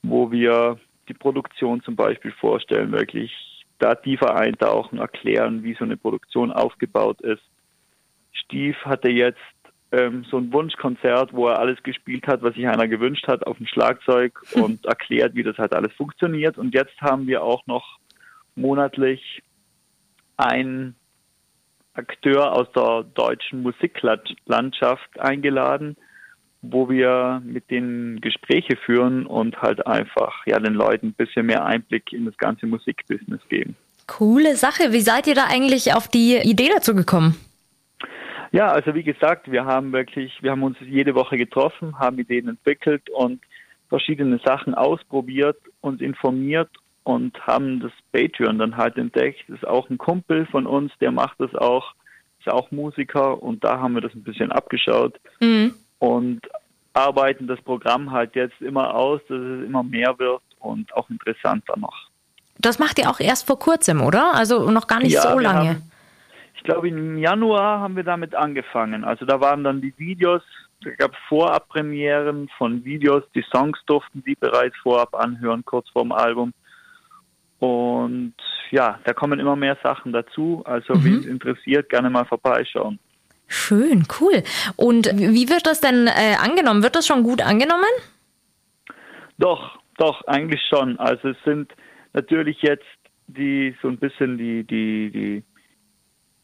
wo 0.03 0.33
wir 0.33 0.79
die 1.09 1.14
Produktion 1.14 1.83
zum 1.83 1.97
Beispiel 1.97 2.33
vorstellen, 2.33 2.92
wirklich 2.92 3.33
da 3.79 3.94
tiefer 3.94 4.37
eintauchen, 4.37 4.99
erklären, 4.99 5.62
wie 5.62 5.75
so 5.75 5.85
eine 5.85 5.97
Produktion 5.97 6.53
aufgebaut 6.53 7.21
ist. 7.21 7.42
Stief 8.33 8.77
hatte 8.85 9.11
jetzt 9.11 9.38
ähm, 9.92 10.25
so 10.31 10.38
ein 10.38 10.53
Wunschkonzert, 10.53 11.33
wo 11.33 11.49
er 11.49 11.59
alles 11.59 11.83
gespielt 11.83 12.27
hat, 12.27 12.42
was 12.42 12.55
sich 12.55 12.66
einer 12.66 12.88
gewünscht 12.88 13.27
hat, 13.27 13.47
auf 13.47 13.57
dem 13.57 13.66
Schlagzeug 13.66 14.40
und 14.55 14.85
erklärt, 14.85 15.35
wie 15.35 15.42
das 15.42 15.59
halt 15.59 15.73
alles 15.73 15.92
funktioniert. 15.94 16.59
Und 16.59 16.75
jetzt 16.75 17.01
haben 17.01 17.27
wir 17.27 17.42
auch 17.42 17.66
noch 17.66 17.99
monatlich 18.55 19.42
einen 20.37 20.94
Akteur 21.94 22.53
aus 22.53 22.71
der 22.73 23.05
deutschen 23.14 23.62
Musiklandschaft 23.62 25.18
eingeladen, 25.18 25.97
wo 26.62 26.88
wir 26.88 27.40
mit 27.44 27.71
denen 27.71 28.21
Gespräche 28.21 28.77
führen 28.77 29.27
und 29.27 29.62
halt 29.62 29.87
einfach 29.87 30.35
ja 30.47 30.59
den 30.59 30.75
Leuten 30.75 31.09
ein 31.09 31.12
bisschen 31.12 31.47
mehr 31.47 31.64
Einblick 31.64 32.12
in 32.12 32.25
das 32.25 32.37
ganze 32.37 32.66
Musikbusiness 32.66 33.40
geben. 33.49 33.77
Coole 34.07 34.57
Sache. 34.57 34.92
Wie 34.92 35.01
seid 35.01 35.27
ihr 35.27 35.35
da 35.35 35.44
eigentlich 35.49 35.94
auf 35.94 36.09
die 36.09 36.37
Idee 36.37 36.71
dazu 36.75 36.94
gekommen? 36.94 37.37
Ja, 38.51 38.68
also 38.73 38.94
wie 38.94 39.03
gesagt, 39.03 39.53
wir 39.53 39.66
haben 39.66 39.92
wirklich, 39.92 40.42
wir 40.42 40.53
haben 40.53 40.62
uns 40.62 40.79
jede 40.81 41.14
Woche 41.14 41.37
getroffen, 41.37 41.99
haben 41.99 42.18
Ideen 42.18 42.49
entwickelt 42.49 43.09
und 43.11 43.40
verschiedene 43.90 44.40
Sachen 44.44 44.75
ausprobiert, 44.75 45.59
uns 45.83 46.01
informiert 46.01 46.71
und 47.05 47.38
haben 47.47 47.81
das 47.81 47.92
Patreon 48.12 48.59
dann 48.59 48.77
halt 48.77 48.97
entdeckt. 48.97 49.44
Das 49.49 49.59
ist 49.59 49.68
auch 49.68 49.90
ein 49.90 49.99
Kumpel 49.99 50.47
von 50.47 50.66
uns, 50.66 50.92
der 51.01 51.12
macht 51.12 51.38
das 51.40 51.55
auch, 51.55 51.92
ist 52.40 52.49
auch 52.49 52.71
Musiker 52.71 53.42
und 53.42 53.62
da 53.62 53.79
haben 53.79 53.94
wir 53.94 54.01
das 54.01 54.14
ein 54.14 54.25
bisschen 54.25 54.51
abgeschaut. 54.51 55.21
Mhm 55.40 55.75
und 55.99 56.41
arbeiten 56.93 57.47
das 57.47 57.61
Programm 57.63 58.11
halt 58.11 58.35
jetzt 58.35 58.61
immer 58.61 58.95
aus, 58.95 59.21
dass 59.29 59.39
es 59.39 59.65
immer 59.65 59.83
mehr 59.83 60.19
wird 60.19 60.43
und 60.59 60.93
auch 60.95 61.09
interessanter 61.11 61.79
noch. 61.79 62.09
Das 62.59 62.79
macht 62.79 62.99
ihr 62.99 63.09
auch 63.09 63.21
erst 63.21 63.47
vor 63.47 63.59
kurzem, 63.59 64.01
oder? 64.01 64.35
Also 64.35 64.71
noch 64.71 64.89
gar 64.89 64.99
nicht 64.99 65.13
ja, 65.13 65.23
so 65.23 65.39
lange. 65.39 65.69
Haben, 65.71 65.91
ich 66.57 66.65
glaube, 66.65 66.89
im 66.89 67.19
Januar 67.19 67.81
haben 67.81 67.95
wir 67.95 68.03
damit 68.03 68.35
angefangen. 68.35 69.05
Also 69.05 69.25
da 69.25 69.41
waren 69.41 69.63
dann 69.63 69.81
die 69.81 69.95
Videos, 69.97 70.43
es 70.85 70.97
gab 70.97 71.15
Vorabpremieren 71.29 72.49
von 72.59 72.85
Videos, 72.85 73.23
die 73.35 73.45
Songs 73.53 73.79
durften 73.87 74.25
die 74.25 74.35
bereits 74.35 74.77
vorab 74.83 75.15
anhören, 75.15 75.65
kurz 75.65 75.89
vorm 75.91 76.11
Album. 76.13 76.53
Und 77.61 78.35
ja, 78.71 78.99
da 79.05 79.13
kommen 79.13 79.41
immer 79.41 79.57
mehr 79.57 79.77
Sachen 79.83 80.13
dazu. 80.13 80.63
Also, 80.65 80.95
mhm. 80.95 81.05
wen 81.05 81.19
es 81.21 81.27
interessiert, 81.27 81.89
gerne 81.89 82.11
mal 82.11 82.25
vorbeischauen. 82.25 82.99
Schön, 83.49 84.07
cool. 84.21 84.43
Und 84.77 85.07
wie 85.15 85.49
wird 85.49 85.67
das 85.67 85.81
denn 85.81 86.07
äh, 86.07 86.37
angenommen? 86.39 86.83
Wird 86.83 86.97
das 86.97 87.07
schon 87.07 87.23
gut 87.23 87.41
angenommen? 87.43 87.85
Doch, 89.39 89.79
doch, 89.97 90.23
eigentlich 90.27 90.61
schon. 90.69 90.99
Also 90.99 91.31
es 91.31 91.37
sind 91.45 91.73
natürlich 92.13 92.61
jetzt 92.61 92.85
die 93.27 93.75
so 93.83 93.89
ein 93.89 93.99
bisschen 93.99 94.39
die, 94.39 94.65
die, 94.65 95.11
die, 95.11 95.45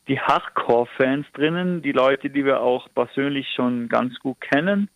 die 0.08 0.20
Hardcore-Fans 0.20 1.26
drinnen, 1.34 1.82
die 1.82 1.92
Leute, 1.92 2.30
die 2.30 2.44
wir 2.44 2.60
auch 2.60 2.88
persönlich 2.94 3.46
schon 3.54 3.88
ganz 3.88 4.18
gut 4.20 4.40
kennen, 4.40 4.88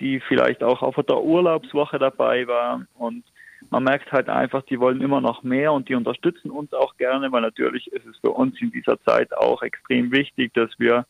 die 0.00 0.20
vielleicht 0.20 0.62
auch 0.62 0.82
auf 0.82 0.94
der 0.96 1.22
Urlaubswoche 1.22 1.98
dabei 1.98 2.46
waren 2.46 2.86
und 2.94 3.24
man 3.70 3.84
merkt 3.84 4.12
halt 4.12 4.28
einfach, 4.28 4.62
die 4.64 4.80
wollen 4.80 5.00
immer 5.00 5.20
noch 5.20 5.42
mehr 5.42 5.72
und 5.72 5.88
die 5.88 5.94
unterstützen 5.94 6.50
uns 6.50 6.72
auch 6.72 6.96
gerne, 6.96 7.30
weil 7.32 7.42
natürlich 7.42 7.90
ist 7.92 8.06
es 8.06 8.16
für 8.18 8.30
uns 8.30 8.60
in 8.60 8.70
dieser 8.70 9.00
Zeit 9.00 9.32
auch 9.36 9.62
extrem 9.62 10.12
wichtig, 10.12 10.52
dass 10.54 10.70
wir 10.78 11.06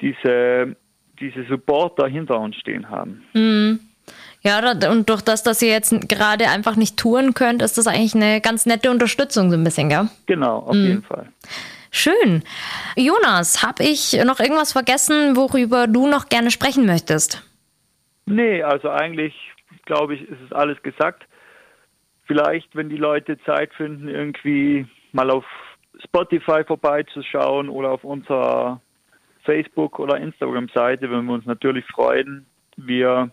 diese, 0.00 0.76
diese 1.20 1.44
Supporter 1.44 2.06
hinter 2.06 2.40
uns 2.40 2.56
stehen 2.56 2.88
haben. 2.88 3.24
Mhm. 3.32 3.80
Ja, 4.42 4.60
und 4.90 5.08
durch 5.08 5.22
das, 5.22 5.42
dass 5.42 5.62
ihr 5.62 5.70
jetzt 5.70 6.08
gerade 6.08 6.48
einfach 6.48 6.76
nicht 6.76 6.98
touren 6.98 7.32
könnt, 7.32 7.62
ist 7.62 7.78
das 7.78 7.86
eigentlich 7.86 8.14
eine 8.14 8.42
ganz 8.42 8.66
nette 8.66 8.90
Unterstützung 8.90 9.50
so 9.50 9.56
ein 9.56 9.64
bisschen, 9.64 9.88
gell? 9.88 10.08
Genau, 10.26 10.58
auf 10.58 10.74
mhm. 10.74 10.86
jeden 10.86 11.02
Fall. 11.02 11.28
Schön. 11.90 12.42
Jonas, 12.96 13.62
habe 13.62 13.84
ich 13.84 14.12
noch 14.24 14.40
irgendwas 14.40 14.72
vergessen, 14.72 15.36
worüber 15.36 15.86
du 15.86 16.08
noch 16.08 16.28
gerne 16.28 16.50
sprechen 16.50 16.84
möchtest? 16.84 17.42
Nee, 18.26 18.62
also 18.62 18.90
eigentlich, 18.90 19.34
glaube 19.86 20.16
ich, 20.16 20.22
ist 20.22 20.40
es 20.44 20.52
alles 20.52 20.82
gesagt. 20.82 21.24
Vielleicht, 22.26 22.74
wenn 22.74 22.88
die 22.88 22.96
Leute 22.96 23.38
Zeit 23.44 23.72
finden, 23.74 24.08
irgendwie 24.08 24.86
mal 25.12 25.30
auf 25.30 25.44
Spotify 26.04 26.64
vorbeizuschauen 26.66 27.68
oder 27.68 27.92
auf 27.92 28.02
unserer 28.04 28.80
Facebook- 29.44 29.98
oder 29.98 30.18
Instagram-Seite, 30.18 31.08
würden 31.10 31.26
wir 31.26 31.34
uns 31.34 31.46
natürlich 31.46 31.84
freuen. 31.86 32.46
Wir 32.76 33.30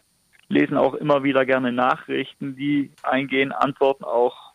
lesen 0.50 0.78
auch 0.78 0.94
immer 0.94 1.24
wieder 1.24 1.46
gerne 1.46 1.72
Nachrichten, 1.72 2.56
die 2.56 2.92
eingehen, 3.04 3.52
antworten 3.52 4.04
auch 4.04 4.52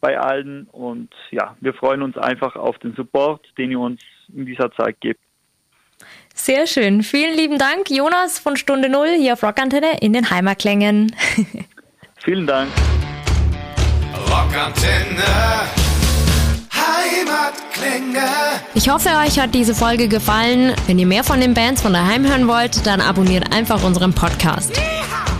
bei 0.00 0.18
allen 0.18 0.66
und 0.72 1.10
ja, 1.30 1.56
wir 1.60 1.74
freuen 1.74 2.02
uns 2.02 2.16
einfach 2.16 2.56
auf 2.56 2.78
den 2.78 2.94
Support, 2.94 3.46
den 3.58 3.70
ihr 3.70 3.80
uns 3.80 4.00
in 4.34 4.46
dieser 4.46 4.70
Zeit 4.72 5.00
gibt. 5.00 5.20
Sehr 6.34 6.66
schön. 6.66 7.02
Vielen 7.02 7.34
lieben 7.34 7.58
Dank, 7.58 7.90
Jonas 7.90 8.38
von 8.38 8.56
Stunde 8.56 8.88
Null 8.88 9.16
hier 9.18 9.32
auf 9.32 9.42
Rockantenne 9.42 9.98
in 10.00 10.12
den 10.12 10.30
Heimatklängen. 10.30 11.14
Vielen 12.18 12.46
Dank. 12.46 12.70
Rockantenne. 14.30 15.85
Ich 18.74 18.88
hoffe, 18.88 19.10
euch 19.24 19.38
hat 19.38 19.54
diese 19.54 19.74
Folge 19.74 20.08
gefallen. 20.08 20.72
Wenn 20.86 20.98
ihr 20.98 21.06
mehr 21.06 21.24
von 21.24 21.40
den 21.40 21.54
Bands 21.54 21.82
von 21.82 21.92
daheim 21.92 22.26
hören 22.26 22.48
wollt, 22.48 22.86
dann 22.86 23.00
abonniert 23.00 23.54
einfach 23.54 23.82
unseren 23.82 24.12
Podcast. 24.12 24.72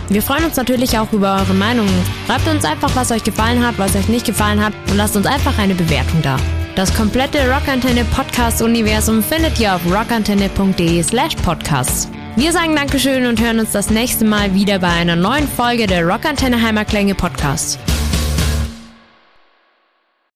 Wir 0.09 0.21
freuen 0.21 0.45
uns 0.45 0.55
natürlich 0.55 0.97
auch 0.97 1.11
über 1.11 1.35
eure 1.35 1.53
Meinungen. 1.53 1.93
Schreibt 2.25 2.47
uns 2.47 2.63
einfach, 2.63 2.95
was 2.95 3.11
euch 3.11 3.23
gefallen 3.23 3.65
hat, 3.65 3.77
was 3.77 3.95
euch 3.95 4.07
nicht 4.07 4.25
gefallen 4.25 4.63
hat 4.63 4.73
und 4.89 4.97
lasst 4.97 5.15
uns 5.17 5.25
einfach 5.25 5.57
eine 5.59 5.75
Bewertung 5.75 6.21
da. 6.21 6.37
Das 6.75 6.93
komplette 6.95 7.39
Rockantenne 7.51 8.05
Podcast 8.05 8.61
Universum 8.61 9.23
findet 9.23 9.59
ihr 9.59 9.75
auf 9.75 9.81
rockantenne.de 9.91 11.01
slash 11.03 11.35
podcasts. 11.37 12.07
Wir 12.35 12.51
sagen 12.51 12.75
Dankeschön 12.75 13.25
und 13.25 13.41
hören 13.41 13.59
uns 13.59 13.71
das 13.71 13.89
nächste 13.89 14.23
Mal 14.23 14.53
wieder 14.53 14.77
bei 14.79 14.89
einer 14.89 15.15
neuen 15.15 15.47
Folge 15.47 15.87
der 15.87 16.05
Rockantenne 16.05 16.61
Heimatklänge 16.61 17.15
Podcast. 17.15 17.79